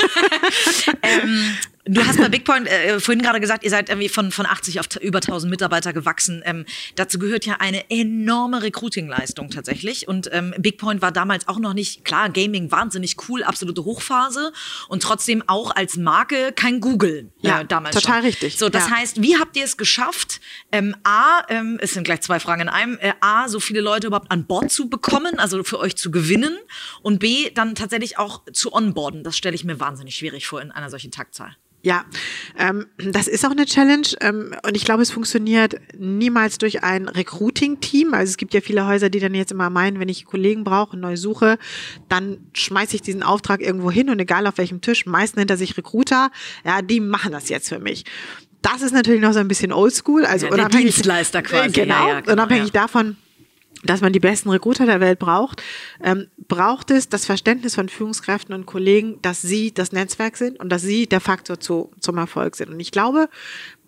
[1.92, 4.86] Du hast bei Bigpoint äh, vorhin gerade gesagt, ihr seid irgendwie von, von 80 auf
[5.02, 6.44] über 1000 Mitarbeiter gewachsen.
[6.46, 10.08] Ähm, dazu gehört ja eine enorme Recruiting-Leistung tatsächlich.
[10.08, 14.54] Und ähm, Bigpoint war damals auch noch nicht, klar, Gaming wahnsinnig cool, absolute Hochphase
[14.88, 18.26] und trotzdem auch als Marke kein Google äh, ja, damals total schon.
[18.26, 18.58] richtig.
[18.58, 18.98] So, das ja.
[18.98, 22.70] heißt, wie habt ihr es geschafft, ähm, A, ähm, es sind gleich zwei Fragen in
[22.70, 26.12] einem, äh, A, so viele Leute überhaupt an Bord zu bekommen, also für euch zu
[26.12, 26.56] gewinnen
[27.02, 29.24] und B, dann tatsächlich auch zu onboarden.
[29.24, 31.56] Das stelle ich mir wahnsinnig schwierig vor in einer solchen Taktzahl.
[31.82, 32.04] Ja,
[32.58, 37.08] ähm, das ist auch eine Challenge ähm, und ich glaube, es funktioniert niemals durch ein
[37.08, 38.14] Recruiting-Team.
[38.14, 40.98] Also es gibt ja viele Häuser, die dann jetzt immer meinen, wenn ich Kollegen brauche,
[40.98, 41.58] neu suche,
[42.10, 45.58] dann schmeiße ich diesen Auftrag irgendwo hin und egal auf welchem Tisch, meist nennt er
[45.58, 46.32] sich Recruiter,
[46.66, 48.04] ja, die machen das jetzt für mich.
[48.62, 51.72] Das ist natürlich noch so ein bisschen oldschool, also ja, unabhängig, Dienstleister quasi.
[51.72, 52.82] Genau, ja, genau unabhängig ja.
[52.82, 53.16] davon,
[53.84, 55.64] dass man die besten Recruiter der Welt braucht,
[56.04, 60.70] ähm, braucht es das Verständnis von Führungskräften und Kollegen, dass sie das Netzwerk sind und
[60.70, 62.70] dass sie der Faktor zu, zum Erfolg sind.
[62.70, 63.30] Und ich glaube,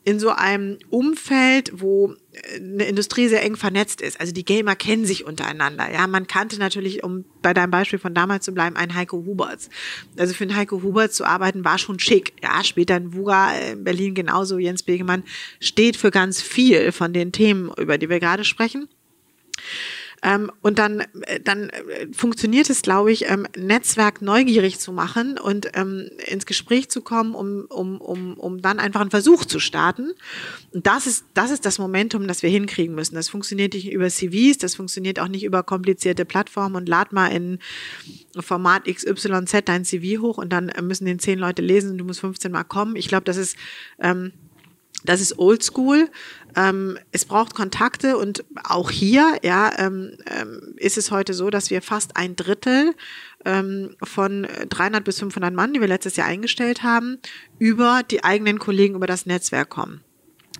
[0.03, 4.19] in so einem Umfeld, wo äh, eine Industrie sehr eng vernetzt ist.
[4.19, 5.91] Also die Gamer kennen sich untereinander.
[5.91, 9.69] Ja, man kannte natürlich, um bei deinem Beispiel von damals zu bleiben, einen Heiko Huberts.
[10.17, 12.33] Also für einen Heiko Huberts zu arbeiten war schon schick.
[12.41, 14.57] Ja, später in Vuga in Berlin genauso.
[14.57, 15.23] Jens Begemann
[15.59, 18.87] steht für ganz viel von den Themen, über die wir gerade sprechen.
[20.23, 25.39] Ähm, und dann, äh, dann äh, funktioniert es, glaube ich, ähm, Netzwerk neugierig zu machen
[25.39, 29.59] und ähm, ins Gespräch zu kommen, um, um, um, um dann einfach einen Versuch zu
[29.59, 30.11] starten.
[30.71, 33.15] Und das ist, das ist das Momentum, das wir hinkriegen müssen.
[33.15, 37.27] Das funktioniert nicht über CVs, das funktioniert auch nicht über komplizierte Plattformen und lad mal
[37.27, 37.57] in
[38.39, 42.19] Format XYZ dein CV hoch und dann müssen den zehn Leute lesen und du musst
[42.19, 42.95] 15 Mal kommen.
[42.95, 43.57] Ich glaube, das ist,
[43.99, 44.33] ähm,
[45.03, 46.09] das ist oldschool.
[46.55, 51.69] Ähm, es braucht Kontakte und auch hier ja, ähm, ähm, ist es heute so, dass
[51.69, 52.93] wir fast ein Drittel
[53.45, 57.19] ähm, von 300 bis 500 Mann, die wir letztes Jahr eingestellt haben,
[57.59, 60.01] über die eigenen Kollegen über das Netzwerk kommen.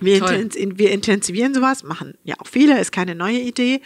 [0.01, 3.81] Wir, intens wir intensivieren sowas, machen ja auch viele, ist keine neue Idee.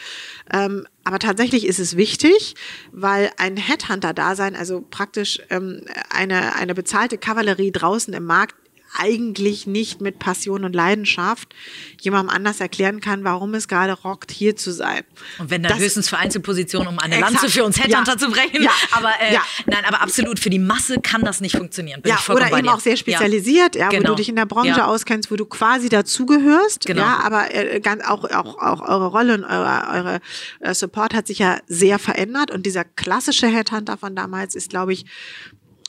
[0.52, 2.56] Ähm, aber tatsächlich ist es wichtig,
[2.94, 8.56] weil ein Headhunter-Dasein, also praktisch ähm, eine, eine bezahlte Kavallerie draußen im Markt,
[8.98, 11.54] eigentlich nicht mit Passion und Leidenschaft
[12.02, 15.02] jemandem anders erklären kann, warum es gerade rockt, hier zu sein.
[15.40, 18.18] Und wenn dann das, höchstens für Einzelpositionen, um eine exakt, Lanze für uns Headhunter ja,
[18.18, 18.64] zu brechen.
[18.64, 19.42] Ja, aber äh, ja.
[19.66, 22.02] nein, aber absolut für die Masse kann das nicht funktionieren.
[22.02, 23.92] Bin ja, oder eben auch sehr spezialisiert, ja, genau.
[23.92, 24.16] wo du genau.
[24.16, 26.86] dich in der Branche auskennst, wo du quasi dazugehörst.
[26.86, 27.02] Genau.
[27.02, 30.20] Ja, aber äh, ganz auch, auch, auch eure Rolle und eure, eure
[30.60, 34.94] äh, Support hat sich ja sehr verändert und dieser klassische Headhunter von damals ist, glaube
[34.94, 35.06] ich,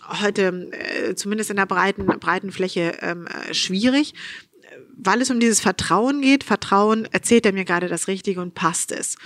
[0.08, 4.14] heute äh, zumindest in der breiten, breiten Fläche ähm, äh, schwierig,
[4.96, 6.44] weil es um dieses Vertrauen geht.
[6.44, 9.16] Vertrauen, erzählt er mir gerade das Richtige und passt es.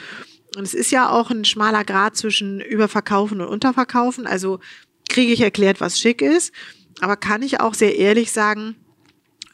[0.56, 4.26] Und es ist ja auch ein schmaler Grad zwischen Überverkaufen und Unterverkaufen.
[4.26, 4.58] Also
[5.08, 6.52] kriege ich erklärt, was schick ist,
[7.00, 8.76] aber kann ich auch sehr ehrlich sagen,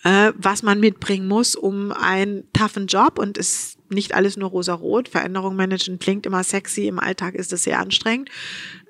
[0.05, 5.09] äh, was man mitbringen muss, um einen toughen Job und es nicht alles nur rosa-rot.
[5.09, 8.31] Veränderung managen klingt immer sexy, im Alltag ist es sehr anstrengend.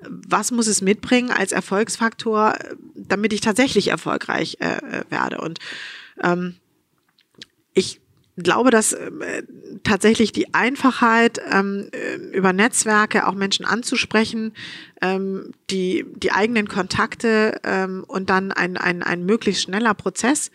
[0.01, 2.57] Was muss es mitbringen als Erfolgsfaktor,
[2.95, 5.39] damit ich tatsächlich erfolgreich äh, äh werde?
[5.41, 5.59] Und
[6.23, 6.55] ähm,
[7.73, 8.01] ich
[8.37, 9.43] glaube, dass äh,
[9.83, 14.53] tatsächlich die Einfachheit, ähm, äh, über Netzwerke auch Menschen anzusprechen,
[15.01, 20.51] ähm, die, die eigenen Kontakte ähm, und dann ein, ein, ein möglichst schneller Prozess,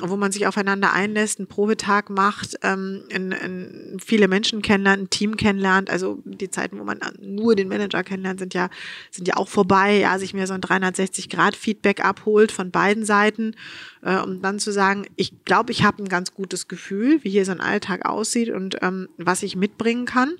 [0.00, 5.10] wo man sich aufeinander einlässt, einen Probetag macht, ähm, in, in viele Menschen kennenlernt, ein
[5.10, 5.90] Team kennenlernt.
[5.90, 8.68] Also die Zeiten, wo man nur den Manager kennenlernt, sind ja,
[9.10, 9.98] sind ja auch vorbei.
[9.98, 13.54] Ja, sich mir so ein 360-Grad-Feedback abholt von beiden Seiten,
[14.02, 17.44] äh, um dann zu sagen, ich glaube, ich habe ein ganz gutes Gefühl, wie hier
[17.44, 20.34] so ein Alltag aussieht und ähm, was ich mitbringen kann.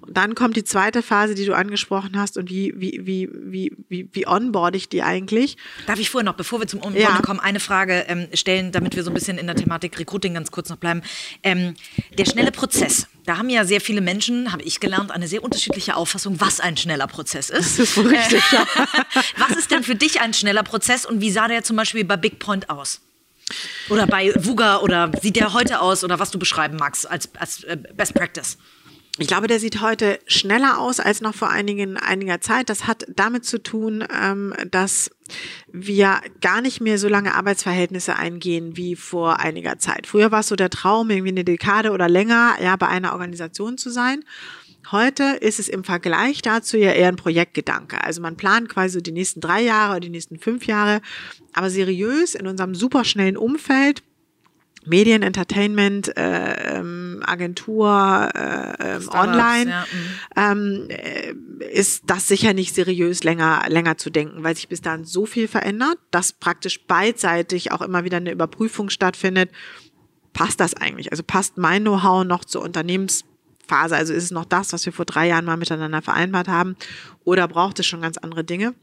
[0.00, 3.72] Und dann kommt die zweite Phase, die du angesprochen hast und wie, wie, wie, wie,
[3.88, 5.56] wie, wie onboard ich die eigentlich?
[5.86, 7.22] Darf ich vorher noch, bevor wir zum Onboarding ja.
[7.22, 10.50] kommen, eine Frage ähm, stellen, damit wir so ein bisschen in der Thematik Recruiting ganz
[10.50, 11.02] kurz noch bleiben.
[11.42, 11.74] Ähm,
[12.16, 13.06] der schnelle Prozess.
[13.24, 16.76] Da haben ja sehr viele Menschen, habe ich gelernt, eine sehr unterschiedliche Auffassung, was ein
[16.76, 17.78] schneller Prozess ist.
[17.78, 18.66] Das ist wohl richtig, ja.
[19.36, 22.16] was ist denn für dich ein schneller Prozess und wie sah der zum Beispiel bei
[22.16, 23.02] Big Point aus?
[23.88, 27.64] Oder bei Vuga oder sieht der heute aus oder was du beschreiben magst als, als
[27.64, 28.58] äh, Best Practice?
[29.18, 32.70] Ich glaube, der sieht heute schneller aus als noch vor einigen, einiger Zeit.
[32.70, 35.10] Das hat damit zu tun, ähm, dass
[35.72, 40.06] wir gar nicht mehr so lange Arbeitsverhältnisse eingehen wie vor einiger Zeit.
[40.06, 43.76] Früher war es so der Traum, irgendwie eine Dekade oder länger ja, bei einer Organisation
[43.76, 44.24] zu sein.
[44.92, 48.02] Heute ist es im Vergleich dazu ja eher ein Projektgedanke.
[48.02, 51.02] Also man plant quasi so die nächsten drei Jahre oder die nächsten fünf Jahre,
[51.52, 54.02] aber seriös in unserem superschnellen Umfeld
[54.84, 59.86] Medien, Entertainment, äh, ähm, Agentur, äh, ähm, online, ja.
[59.92, 60.88] Mhm.
[60.88, 61.34] ähm, äh,
[61.72, 65.48] ist das sicher nicht seriös länger, länger zu denken, weil sich bis dahin so viel
[65.48, 69.50] verändert, dass praktisch beidseitig auch immer wieder eine Überprüfung stattfindet.
[70.32, 71.10] Passt das eigentlich?
[71.10, 73.96] Also passt mein Know-how noch zur Unternehmensphase?
[73.96, 76.76] Also ist es noch das, was wir vor drei Jahren mal miteinander vereinbart haben?
[77.24, 78.74] Oder braucht es schon ganz andere Dinge?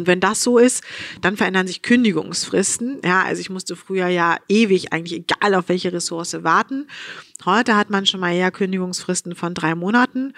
[0.00, 0.82] Und wenn das so ist,
[1.20, 3.00] dann verändern sich Kündigungsfristen.
[3.04, 6.86] Ja, also ich musste früher ja ewig, eigentlich egal auf welche Ressource warten.
[7.44, 10.32] Heute hat man schon mal eher Kündigungsfristen von drei Monaten.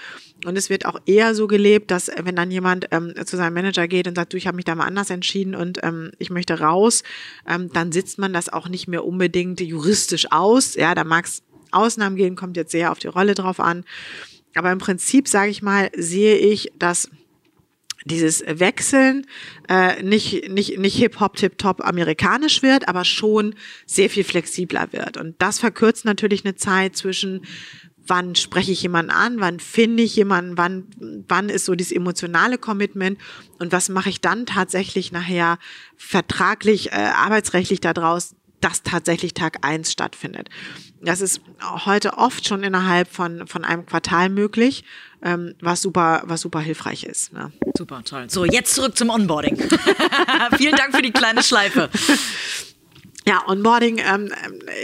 [0.44, 3.86] Und es wird auch eher so gelebt, dass wenn dann jemand ähm, zu seinem Manager
[3.86, 6.58] geht und sagt, du, ich habe mich da mal anders entschieden und ähm, ich möchte
[6.58, 7.04] raus,
[7.48, 10.74] ähm, dann sitzt man das auch nicht mehr unbedingt juristisch aus.
[10.74, 13.84] Ja, da mag es Ausnahmen gehen, kommt jetzt sehr auf die Rolle drauf an.
[14.56, 17.08] Aber im Prinzip, sage ich mal, sehe ich, dass
[18.04, 19.26] dieses Wechseln
[19.68, 23.54] äh, nicht, nicht, nicht Hip-Hop, Tip-Top amerikanisch wird, aber schon
[23.86, 25.16] sehr viel flexibler wird.
[25.16, 27.42] Und das verkürzt natürlich eine Zeit zwischen
[28.06, 30.86] wann spreche ich jemanden an, wann finde ich jemanden, wann,
[31.28, 33.18] wann ist so dieses emotionale Commitment
[33.58, 35.58] und was mache ich dann tatsächlich nachher
[35.96, 40.48] vertraglich, äh, arbeitsrechtlich daraus, dass tatsächlich Tag eins stattfindet.
[41.02, 41.40] Das ist
[41.84, 44.84] heute oft schon innerhalb von, von einem Quartal möglich,
[45.22, 47.32] ähm, was super, was super hilfreich ist.
[47.32, 47.52] Ne?
[47.76, 48.30] Super, toll.
[48.30, 49.58] So, jetzt zurück zum Onboarding.
[50.56, 51.90] Vielen Dank für die kleine Schleife.
[53.26, 54.32] Ja, Onboarding ähm,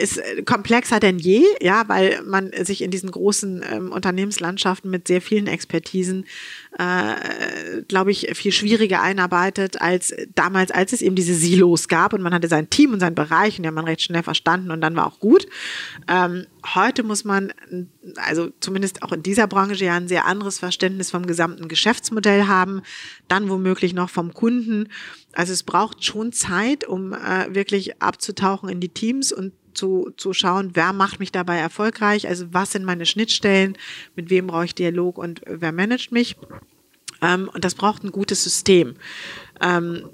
[0.00, 5.20] ist komplexer denn je, ja, weil man sich in diesen großen ähm, Unternehmenslandschaften mit sehr
[5.20, 6.24] vielen Expertisen
[6.78, 12.22] äh, glaube ich, viel schwieriger einarbeitet als damals, als es eben diese Silos gab und
[12.22, 14.94] man hatte sein Team und seinen Bereich und hat man recht schnell verstanden und dann
[14.94, 15.46] war auch gut.
[16.06, 17.52] Ähm, heute muss man,
[18.16, 22.82] also zumindest auch in dieser Branche ja ein sehr anderes Verständnis vom gesamten Geschäftsmodell haben,
[23.26, 24.88] dann womöglich noch vom Kunden.
[25.32, 30.32] Also es braucht schon Zeit, um äh, wirklich abzutauchen in die Teams und zu, zu
[30.32, 33.78] schauen, wer macht mich dabei erfolgreich, also was sind meine Schnittstellen,
[34.16, 36.36] mit wem brauche ich Dialog und wer managt mich.
[37.22, 38.96] Ähm, und das braucht ein gutes System.
[39.60, 40.08] Ähm,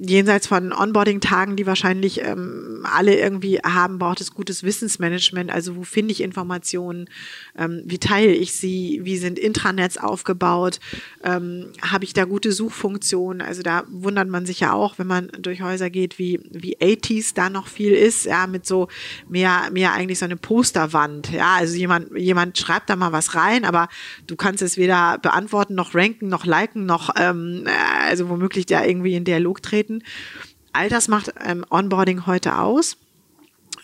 [0.00, 5.50] jenseits von Onboarding-Tagen, die wahrscheinlich ähm, alle irgendwie haben, braucht es gutes Wissensmanagement.
[5.50, 7.08] Also wo finde ich Informationen?
[7.56, 9.00] Ähm, wie teile ich sie?
[9.02, 10.80] Wie sind Intranets aufgebaut?
[11.22, 13.42] Ähm, Habe ich da gute Suchfunktionen?
[13.42, 17.34] Also da wundert man sich ja auch, wenn man durch Häuser geht, wie, wie 80s
[17.34, 18.88] da noch viel ist, ja, mit so
[19.28, 21.30] mehr, mehr eigentlich so eine Posterwand.
[21.30, 23.88] Ja, also jemand, jemand schreibt da mal was rein, aber
[24.26, 28.84] du kannst es weder beantworten, noch ranken, noch liken, noch, ähm, äh, also womöglich da
[28.84, 30.04] irgendwie in Dialog treten treten.
[30.72, 32.96] All das macht ähm, Onboarding heute aus.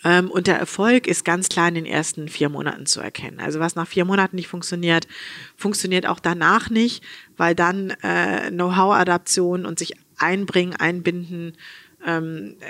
[0.03, 3.39] Ähm, und der Erfolg ist ganz klar in den ersten vier Monaten zu erkennen.
[3.39, 5.07] Also was nach vier Monaten nicht funktioniert,
[5.55, 7.03] funktioniert auch danach nicht,
[7.35, 11.57] weil dann äh, Know-how-Adaption und sich einbringen, einbinden,
[12.05, 12.65] ähm, äh,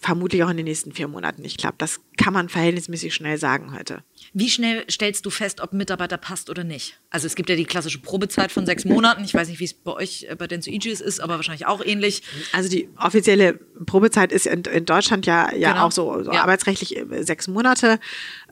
[0.00, 1.80] vermutlich auch in den nächsten vier Monaten nicht klappt.
[1.80, 4.02] Das kann man verhältnismäßig schnell sagen heute.
[4.34, 6.98] Wie schnell stellst du fest, ob ein Mitarbeiter passt oder nicht?
[7.10, 9.24] Also es gibt ja die klassische Probezeit von sechs Monaten.
[9.24, 11.84] Ich weiß nicht, wie es bei euch äh, bei Denso Aegis ist, aber wahrscheinlich auch
[11.84, 12.22] ähnlich.
[12.52, 13.54] Also die offizielle
[13.86, 15.86] Probezeit ist in, in Deutschland ja, ja genau.
[15.86, 16.42] auch so, so ja.
[16.42, 17.98] arbeitsrechtlich äh, sechs Monate.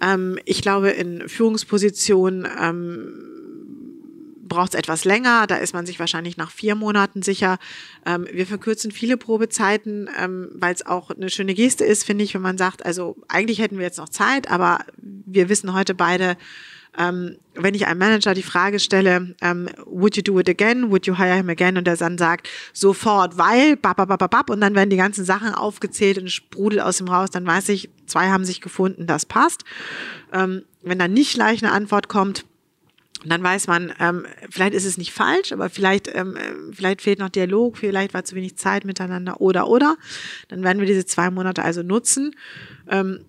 [0.00, 3.35] Ähm, ich glaube, in Führungspositionen ähm,
[4.48, 7.58] braucht es etwas länger, da ist man sich wahrscheinlich nach vier Monaten sicher.
[8.04, 12.34] Ähm, wir verkürzen viele Probezeiten, ähm, weil es auch eine schöne Geste ist, finde ich,
[12.34, 16.36] wenn man sagt, also eigentlich hätten wir jetzt noch Zeit, aber wir wissen heute beide,
[16.98, 21.06] ähm, wenn ich einem Manager die Frage stelle, ähm, would you do it again, would
[21.06, 24.96] you hire him again, und er dann sagt, sofort, weil, bap, und dann werden die
[24.96, 29.06] ganzen Sachen aufgezählt und sprudelt aus dem raus, dann weiß ich, zwei haben sich gefunden,
[29.06, 29.64] das passt.
[30.32, 32.44] Ähm, wenn dann nicht gleich eine Antwort kommt,
[33.26, 36.36] und dann weiß man, ähm, vielleicht ist es nicht falsch, aber vielleicht, ähm,
[36.72, 39.96] vielleicht fehlt noch Dialog, vielleicht war zu wenig Zeit miteinander oder oder.
[40.46, 42.36] Dann werden wir diese zwei Monate also nutzen.
[42.88, 43.24] Ähm,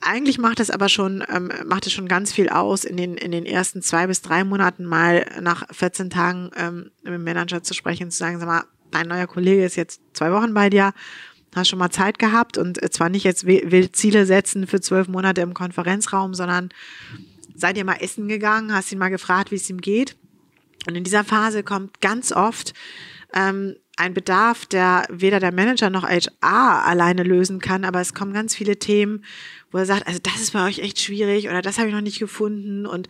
[0.00, 3.30] eigentlich macht es aber schon, ähm, macht es schon ganz viel aus, in den, in
[3.30, 7.74] den ersten zwei bis drei Monaten mal nach 14 Tagen ähm, mit dem Manager zu
[7.74, 10.94] sprechen und zu sagen, sag mal, dein neuer Kollege ist jetzt zwei Wochen bei dir,
[11.54, 15.42] hast schon mal Zeit gehabt und zwar nicht jetzt will Ziele setzen für zwölf Monate
[15.42, 16.70] im Konferenzraum, sondern
[17.54, 20.16] seid ihr mal essen gegangen, hast ihn mal gefragt, wie es ihm geht.
[20.86, 22.74] Und in dieser Phase kommt ganz oft
[23.34, 28.32] ähm, ein Bedarf, der weder der Manager noch HR alleine lösen kann, aber es kommen
[28.32, 29.24] ganz viele Themen,
[29.70, 32.00] wo er sagt, also das ist bei euch echt schwierig oder das habe ich noch
[32.00, 33.08] nicht gefunden und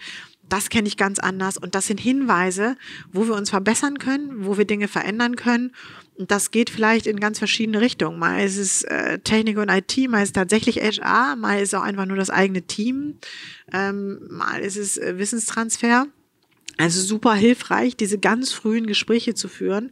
[0.53, 1.57] das kenne ich ganz anders.
[1.57, 2.77] Und das sind Hinweise,
[3.11, 5.73] wo wir uns verbessern können, wo wir Dinge verändern können.
[6.15, 8.19] Und das geht vielleicht in ganz verschiedene Richtungen.
[8.19, 11.75] Mal ist es äh, Technik und IT, mal ist es tatsächlich HR, mal ist es
[11.75, 13.17] auch einfach nur das eigene Team,
[13.73, 16.07] ähm, mal ist es äh, Wissenstransfer.
[16.77, 19.91] Also super hilfreich, diese ganz frühen Gespräche zu führen.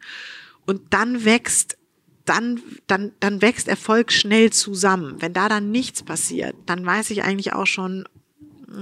[0.67, 1.79] Und dann wächst
[2.27, 5.17] dann, dann, dann wächst Erfolg schnell zusammen.
[5.21, 8.05] Wenn da dann nichts passiert, dann weiß ich eigentlich auch schon,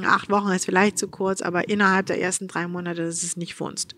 [0.04, 3.54] acht Wochen ist vielleicht zu kurz, aber innerhalb der ersten drei Monate ist es nicht
[3.54, 3.94] Funst.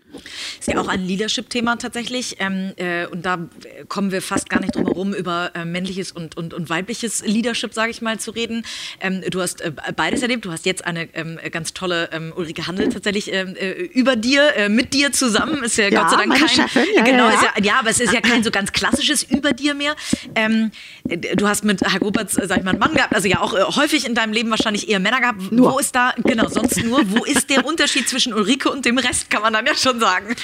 [0.59, 2.37] Ist ja auch ein Leadership-Thema tatsächlich.
[2.39, 3.49] Ähm, äh, und da
[3.89, 7.73] kommen wir fast gar nicht drum herum, über äh, männliches und, und, und weibliches Leadership,
[7.73, 8.65] sage ich mal, zu reden.
[8.99, 10.45] Ähm, du hast äh, beides erlebt.
[10.45, 14.55] Du hast jetzt eine ähm, ganz tolle ähm, Ulrike Handel tatsächlich ähm, äh, über dir,
[14.55, 15.63] äh, mit dir zusammen.
[15.63, 16.49] Ist ja, ja Gott sei Dank kein.
[16.49, 17.63] Chefin, ja, genau, ja, ja.
[17.63, 19.95] ja, aber es ist ja kein so ganz klassisches über dir mehr.
[20.35, 20.71] Ähm,
[21.03, 23.63] du hast mit Herr Gruberts, sag ich mal, einen Mann gehabt, also ja auch äh,
[23.63, 25.51] häufig in deinem Leben wahrscheinlich eher Männer gehabt.
[25.51, 25.80] Nur.
[25.81, 29.41] Ist da, genau, sonst nur, wo ist der Unterschied zwischen Ulrike und dem Rest, kann
[29.41, 30.35] man dann ja schon sagen.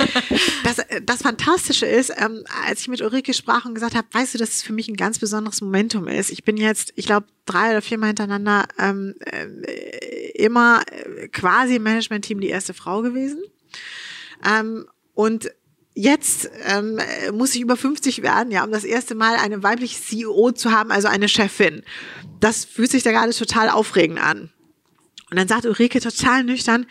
[0.63, 4.39] Das, das Fantastische ist, ähm, als ich mit Ulrike sprach und gesagt habe, weißt du,
[4.39, 6.31] dass es für mich ein ganz besonderes Momentum ist.
[6.31, 11.83] Ich bin jetzt, ich glaube, drei oder viermal hintereinander ähm, äh, immer äh, quasi im
[11.83, 13.43] Management-Team die erste Frau gewesen.
[14.43, 15.51] Ähm, und
[15.93, 16.99] jetzt ähm,
[17.31, 20.91] muss ich über 50 werden, ja, um das erste Mal eine weibliche CEO zu haben,
[20.91, 21.83] also eine Chefin.
[22.39, 24.51] Das fühlt sich da gerade total aufregend an.
[25.29, 26.85] Und dann sagt Ulrike total nüchtern,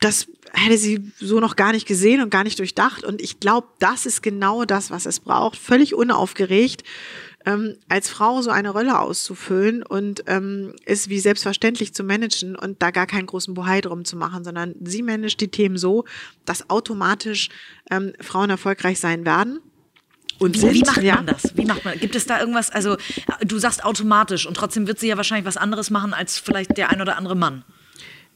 [0.00, 3.04] das hätte sie so noch gar nicht gesehen und gar nicht durchdacht.
[3.04, 5.56] Und ich glaube, das ist genau das, was es braucht.
[5.56, 6.84] Völlig unaufgeregt,
[7.46, 12.82] ähm, als Frau so eine Rolle auszufüllen und ähm, es wie selbstverständlich zu managen und
[12.82, 16.04] da gar keinen großen Bohai drum zu machen, sondern sie managt die Themen so,
[16.44, 17.48] dass automatisch
[17.90, 19.60] ähm, Frauen erfolgreich sein werden.
[20.38, 21.16] Und wie, wie macht ja.
[21.16, 21.56] man das?
[21.56, 21.98] Wie macht man?
[21.98, 22.70] Gibt es da irgendwas?
[22.70, 22.96] Also
[23.44, 26.90] du sagst automatisch und trotzdem wird sie ja wahrscheinlich was anderes machen als vielleicht der
[26.90, 27.64] ein oder andere Mann.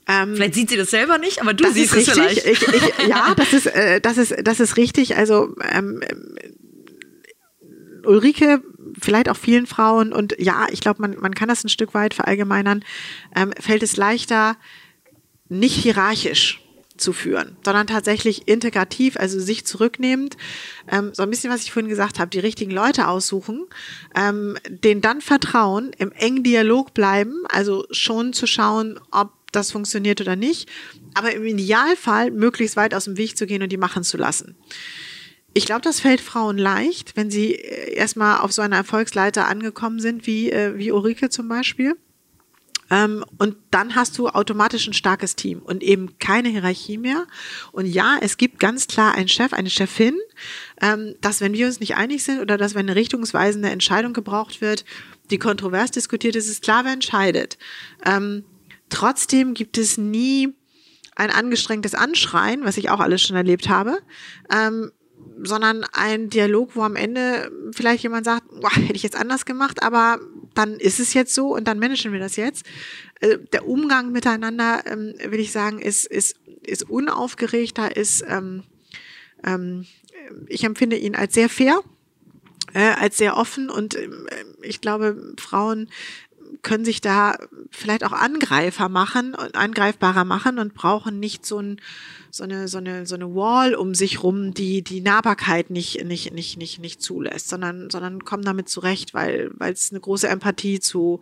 [0.07, 2.47] Ähm, vielleicht sieht sie das selber nicht, aber du siehst es vielleicht.
[2.47, 5.17] Ich, ich, ja, das ist, äh, das ist, das ist richtig.
[5.17, 6.01] Also ähm,
[8.05, 8.63] Ulrike,
[8.99, 12.15] vielleicht auch vielen Frauen und ja, ich glaube, man, man kann das ein Stück weit
[12.15, 12.85] verallgemeinern,
[13.37, 14.57] ähm, fällt es leichter,
[15.49, 16.63] nicht hierarchisch
[16.99, 20.37] zu führen, sondern tatsächlich integrativ, also sich zurücknehmend,
[20.91, 23.67] ähm, so ein bisschen, was ich vorhin gesagt habe, die richtigen Leute aussuchen,
[24.15, 30.21] ähm, denen dann vertrauen, im engen Dialog bleiben, also schon zu schauen, ob das funktioniert
[30.21, 30.69] oder nicht,
[31.15, 34.57] aber im Idealfall möglichst weit aus dem Weg zu gehen und die machen zu lassen.
[35.55, 39.99] Ich glaube, das fällt Frauen leicht, wenn sie äh, erstmal auf so einer Erfolgsleiter angekommen
[40.01, 41.97] sind, wie, äh, wie Ulrike zum Beispiel.
[42.91, 47.27] Ähm, und dann hast du automatisch ein starkes Team und eben keine Hierarchie mehr.
[47.73, 50.17] Und ja, es gibt ganz klar einen Chef, eine Chefin,
[50.81, 54.61] ähm, dass wenn wir uns nicht einig sind oder dass wenn eine richtungsweisende Entscheidung gebraucht
[54.61, 54.85] wird,
[55.31, 57.59] die kontrovers diskutiert ist, ist klar, wer entscheidet.
[58.05, 58.45] Ähm,
[58.89, 60.55] trotzdem gibt es nie
[61.15, 63.99] ein angestrengtes Anschreien, was ich auch alles schon erlebt habe.
[64.51, 64.93] Ähm,
[65.43, 69.83] sondern ein Dialog, wo am Ende vielleicht jemand sagt, boah, hätte ich jetzt anders gemacht,
[69.83, 70.21] aber
[70.55, 72.67] dann ist es jetzt so und dann managen wir das jetzt.
[73.21, 78.65] Äh, der Umgang miteinander, ähm, will ich sagen, ist, ist, ist unaufgeregter, ist, ähm,
[79.45, 79.87] ähm,
[80.47, 81.81] ich empfinde ihn als sehr fair,
[82.75, 84.09] äh, als sehr offen und äh,
[84.63, 85.89] ich glaube, Frauen
[86.63, 87.37] können sich da
[87.71, 91.81] vielleicht auch Angreifer machen und angreifbarer machen und brauchen nicht so ein
[92.31, 96.33] so eine, so eine, so eine Wall um sich rum, die die Nahbarkeit nicht, nicht,
[96.33, 100.79] nicht, nicht, nicht zulässt, sondern, sondern kommen damit zurecht, weil, weil es eine große Empathie
[100.81, 101.21] zu,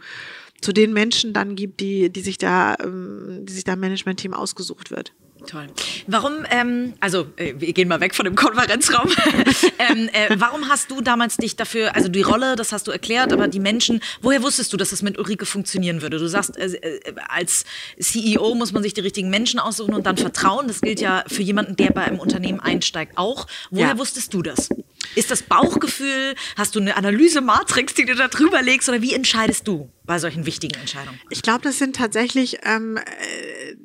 [0.60, 4.34] zu den Menschen dann gibt, die, die sich da, ähm, die sich da im Management-Team
[4.34, 5.12] ausgesucht wird.
[5.46, 5.68] Toll.
[6.06, 9.10] Warum, ähm, also äh, wir gehen mal weg von dem Konferenzraum.
[9.78, 13.32] ähm, äh, warum hast du damals dich dafür, also die Rolle, das hast du erklärt,
[13.32, 16.18] aber die Menschen, woher wusstest du, dass es mit Ulrike funktionieren würde?
[16.18, 17.64] Du sagst, äh, äh als
[18.00, 20.68] CEO muss man sich die richtigen Menschen aussuchen und dann vertrauen.
[20.68, 23.46] Das gilt ja für jemanden, der bei einem Unternehmen einsteigt, auch.
[23.70, 23.98] Woher ja.
[23.98, 24.68] wusstest du das?
[25.14, 26.34] Ist das Bauchgefühl?
[26.56, 28.88] Hast du eine Analysematrix, die du da drüber legst?
[28.88, 31.18] Oder wie entscheidest du bei solchen wichtigen Entscheidungen?
[31.30, 33.76] Ich glaube, das sind tatsächlich ähm, äh,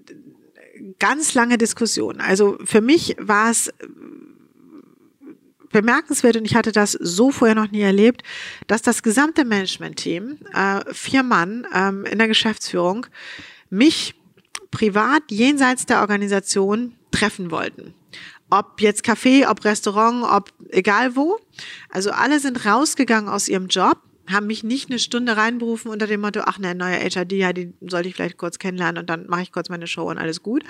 [0.99, 2.19] ganz lange Diskussion.
[2.19, 3.71] Also für mich war es
[5.71, 8.23] bemerkenswert und ich hatte das so vorher noch nie erlebt,
[8.67, 13.05] dass das gesamte Management-Team, äh, vier Mann ähm, in der Geschäftsführung,
[13.69, 14.15] mich
[14.69, 17.93] privat jenseits der Organisation treffen wollten.
[18.49, 21.39] Ob jetzt Café, ob Restaurant, ob egal wo.
[21.89, 23.97] Also alle sind rausgegangen aus ihrem Job
[24.31, 27.73] haben mich nicht eine Stunde reinberufen unter dem Motto, ach ne, neuer HRD, ja, die
[27.81, 30.63] sollte ich vielleicht kurz kennenlernen und dann mache ich kurz meine Show und alles gut.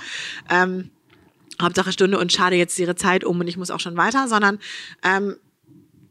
[0.49, 0.89] Ähm,
[1.61, 4.59] Hauptsache Stunde und schade jetzt ihre Zeit um und ich muss auch schon weiter, sondern
[5.03, 5.35] ähm,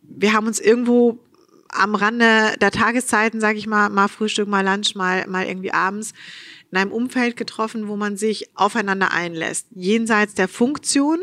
[0.03, 1.19] wir haben uns irgendwo
[1.69, 6.13] am Rande der Tageszeiten, sage ich mal, mal Frühstück, mal Lunch, mal, mal irgendwie abends,
[6.71, 11.21] in einem Umfeld getroffen, wo man sich aufeinander einlässt, jenseits der Funktion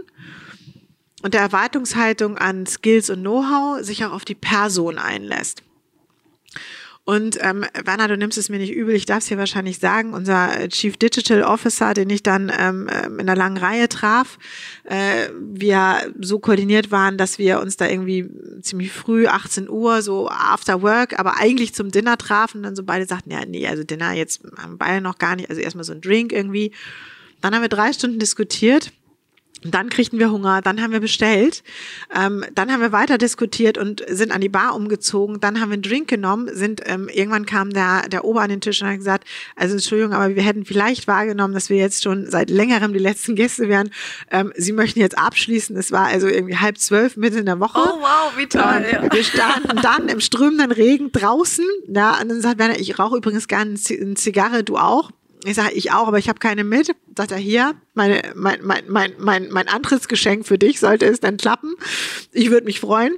[1.24, 5.64] und der Erwartungshaltung an Skills und Know-how sich auch auf die Person einlässt.
[7.08, 10.14] Und ähm, Werner, du nimmst es mir nicht übel, ich darf es hier wahrscheinlich sagen,
[10.14, 14.38] unser Chief Digital Officer, den ich dann ähm, ähm, in der langen Reihe traf,
[14.84, 18.30] äh, wir so koordiniert waren, dass wir uns da irgendwie
[18.62, 22.62] ziemlich früh, 18 Uhr, so after work, aber eigentlich zum Dinner trafen.
[22.62, 25.62] Dann so beide sagten, ja, nee, also Dinner jetzt haben beide noch gar nicht, also
[25.62, 26.74] erstmal so ein Drink irgendwie.
[27.40, 28.92] Dann haben wir drei Stunden diskutiert
[29.64, 31.64] dann kriegten wir Hunger, dann haben wir bestellt,
[32.16, 35.74] ähm, dann haben wir weiter diskutiert und sind an die Bar umgezogen, dann haben wir
[35.74, 38.98] einen Drink genommen, sind ähm, irgendwann kam der, der Ober an den Tisch und hat
[38.98, 43.00] gesagt, also Entschuldigung, aber wir hätten vielleicht wahrgenommen, dass wir jetzt schon seit längerem die
[43.00, 43.90] letzten Gäste wären.
[44.32, 45.76] Ähm, Sie möchten jetzt abschließen.
[45.78, 47.80] Es war also irgendwie halb zwölf mitten in der Woche.
[47.80, 48.86] Oh wow, wie toll.
[48.92, 49.12] Ja.
[49.12, 51.66] Wir standen dann im strömenden Regen draußen.
[51.88, 55.12] Ja, und dann sagt Werner, ich rauche übrigens gerne eine Zigarre, du auch.
[55.44, 56.96] Ich sage, ich auch, aber ich habe keine mit.
[57.16, 61.38] Sagt er, hier, meine, mein, mein, mein, mein, mein Antrittsgeschenk für dich sollte es dann
[61.38, 61.76] klappen.
[62.32, 63.16] Ich würde mich freuen.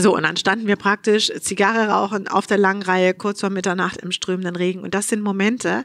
[0.00, 4.00] So, und dann standen wir praktisch Zigarre rauchen auf der langen Reihe kurz vor Mitternacht
[4.00, 4.80] im strömenden Regen.
[4.80, 5.84] Und das sind Momente,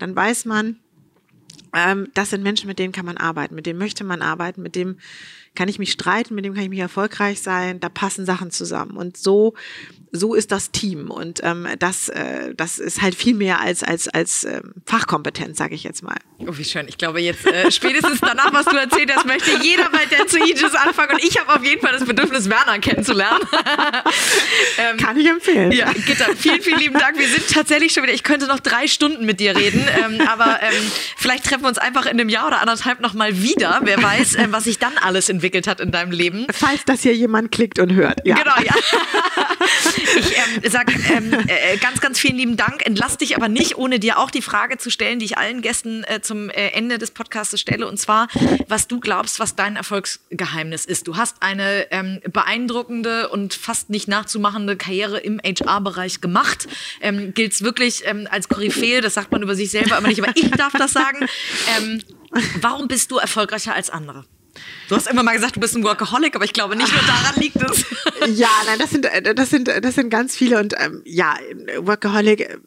[0.00, 0.80] dann weiß man,
[1.72, 4.74] ähm, das sind Menschen, mit denen kann man arbeiten, mit denen möchte man arbeiten, mit
[4.74, 4.96] dem
[5.54, 8.96] kann ich mich streiten, mit dem kann ich mich erfolgreich sein, da passen Sachen zusammen.
[8.96, 9.54] Und so,
[10.12, 11.10] so ist das Team.
[11.10, 15.74] Und ähm, das, äh, das ist halt viel mehr als, als, als ähm, Fachkompetenz, sage
[15.74, 16.16] ich jetzt mal.
[16.38, 16.86] Oh, wie schön.
[16.86, 20.38] Ich glaube, jetzt äh, spätestens danach, was du erzählt hast, möchte jeder bei der zu
[20.38, 21.14] Aegis anfangen.
[21.14, 23.40] Und ich habe auf jeden Fall das Bedürfnis, Werner kennenzulernen.
[24.78, 25.72] ähm, kann ich empfehlen.
[25.72, 27.18] Ja, Gitter, vielen, vielen lieben Dank.
[27.18, 30.58] Wir sind tatsächlich schon wieder, ich könnte noch drei Stunden mit dir reden, ähm, aber
[30.60, 33.80] ähm, vielleicht treffen wir uns einfach in einem Jahr oder anderthalb nochmal wieder.
[33.84, 36.46] Wer weiß, äh, was sich dann alles entwickelt hat in deinem Leben.
[36.52, 38.20] Falls das hier jemand klickt und hört.
[38.26, 38.36] Ja.
[38.36, 38.74] Genau, ja.
[39.94, 42.84] Ich ähm, sag ähm, äh, ganz, ganz vielen lieben Dank.
[42.84, 46.04] Entlass dich aber nicht, ohne dir auch die Frage zu stellen, die ich allen Gästen
[46.04, 47.86] äh, zum äh, Ende des Podcasts stelle.
[47.86, 48.28] Und zwar,
[48.68, 51.08] was du glaubst, was dein Erfolgsgeheimnis ist.
[51.08, 56.66] Du hast eine ähm, beeindruckende und fast nicht nachzumachende Karriere im HR-Bereich gemacht.
[57.00, 60.22] Ähm, Gilt es wirklich ähm, als Koryphäe, das sagt man über sich selber immer nicht,
[60.22, 61.26] aber ich darf das sagen.
[61.76, 62.02] Ähm,
[62.60, 64.24] warum bist du erfolgreicher als andere?
[64.88, 67.40] Du hast immer mal gesagt, du bist ein Workaholic, aber ich glaube nicht nur daran
[67.40, 67.84] liegt es.
[68.38, 71.36] ja, nein, das sind, das sind, das sind ganz viele und ähm, ja,
[71.78, 72.60] Workaholic.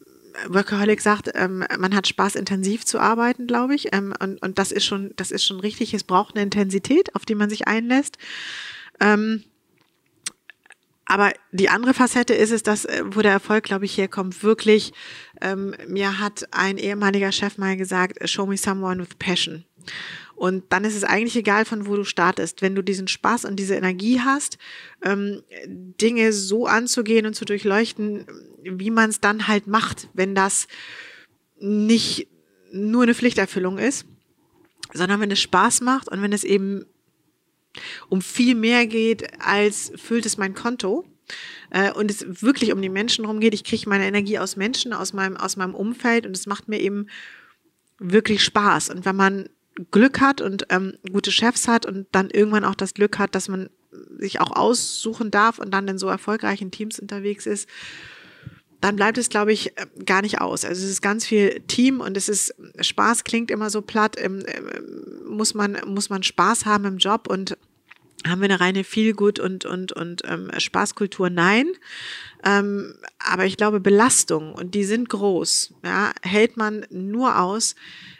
[0.48, 3.94] Workaholic sagt, ähm, man hat Spaß, intensiv zu arbeiten, glaube ich.
[3.94, 5.94] Ähm, und, und das ist schon, das ist schon richtig.
[5.94, 8.18] Es braucht eine Intensität, auf die man sich einlässt.
[9.00, 9.44] Ähm,
[11.06, 14.92] aber die andere Facette ist es, dass, äh, wo der Erfolg, glaube ich, herkommt, wirklich,
[15.40, 19.64] ähm, mir hat ein ehemaliger Chef mal gesagt, show me someone with passion.
[20.36, 22.62] Und dann ist es eigentlich egal, von wo du startest.
[22.62, 24.58] Wenn du diesen Spaß und diese Energie hast,
[25.02, 28.26] ähm, Dinge so anzugehen und zu durchleuchten,
[28.62, 30.68] wie man es dann halt macht, wenn das
[31.58, 32.28] nicht
[32.70, 34.04] nur eine Pflichterfüllung ist,
[34.92, 36.84] sondern wenn es Spaß macht und wenn es eben
[38.08, 41.04] um viel mehr geht, als füllt es mein Konto,
[41.70, 43.54] äh, und es wirklich um die Menschen rumgeht.
[43.54, 46.80] Ich kriege meine Energie aus Menschen, aus meinem, aus meinem Umfeld und es macht mir
[46.80, 47.08] eben
[47.98, 48.90] wirklich Spaß.
[48.90, 49.48] Und wenn man
[49.90, 53.48] Glück hat und ähm, gute Chefs hat und dann irgendwann auch das Glück hat, dass
[53.48, 53.68] man
[54.18, 57.68] sich auch aussuchen darf und dann in so erfolgreichen Teams unterwegs ist,
[58.80, 60.64] dann bleibt es, glaube ich, äh, gar nicht aus.
[60.64, 64.16] Also es ist ganz viel Team und es ist Spaß klingt immer so platt.
[64.18, 64.60] Ähm, äh,
[65.28, 67.56] muss man muss man Spaß haben im Job und
[68.26, 71.30] haben wir eine reine Feelgood und und und ähm, Spaßkultur?
[71.30, 71.72] Nein.
[72.44, 75.74] Ähm, aber ich glaube Belastung und die sind groß.
[75.84, 77.76] Ja, hält man nur aus,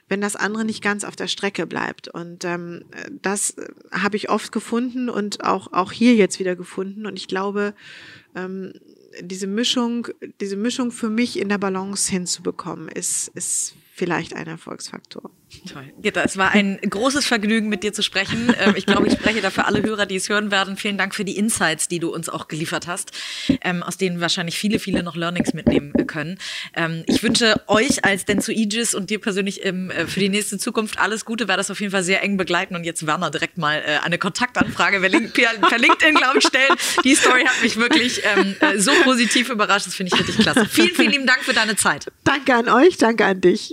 [0.09, 2.09] wenn das andere nicht ganz auf der Strecke bleibt.
[2.09, 2.84] Und ähm,
[3.22, 3.57] das
[3.90, 7.07] habe ich oft gefunden und auch, auch hier jetzt wieder gefunden.
[7.07, 7.74] Und ich glaube,
[8.34, 8.72] ähm,
[9.20, 10.09] diese Mischung,
[10.40, 15.30] diese Mischung für mich in der Balance hinzubekommen, ist, ist vielleicht ein Erfolgsfaktor.
[15.72, 15.92] Toll.
[16.03, 18.55] Gitta, es war ein großes Vergnügen, mit dir zu sprechen.
[18.61, 20.76] Ähm, ich glaube, ich spreche dafür alle Hörer, die es hören werden.
[20.76, 23.12] Vielen Dank für die Insights, die du uns auch geliefert hast,
[23.62, 26.38] ähm, aus denen wahrscheinlich viele, viele noch Learnings mitnehmen können.
[26.74, 30.99] Ähm, ich wünsche euch als Denso Aegis und dir persönlich äh, für die nächste Zukunft
[30.99, 31.49] alles Gute.
[31.49, 34.18] Werde das auf jeden Fall sehr eng begleiten und jetzt Werner direkt mal äh, eine
[34.18, 36.74] Kontaktanfrage per LinkedIn, glaube ich, stellen.
[37.05, 39.86] Die Story hat mich wirklich äh, so positiv überrascht.
[39.86, 40.66] Das finde ich richtig klasse.
[40.66, 42.07] Vielen, vielen lieben Dank für deine Zeit.
[42.24, 43.72] Danke an euch, danke an dich.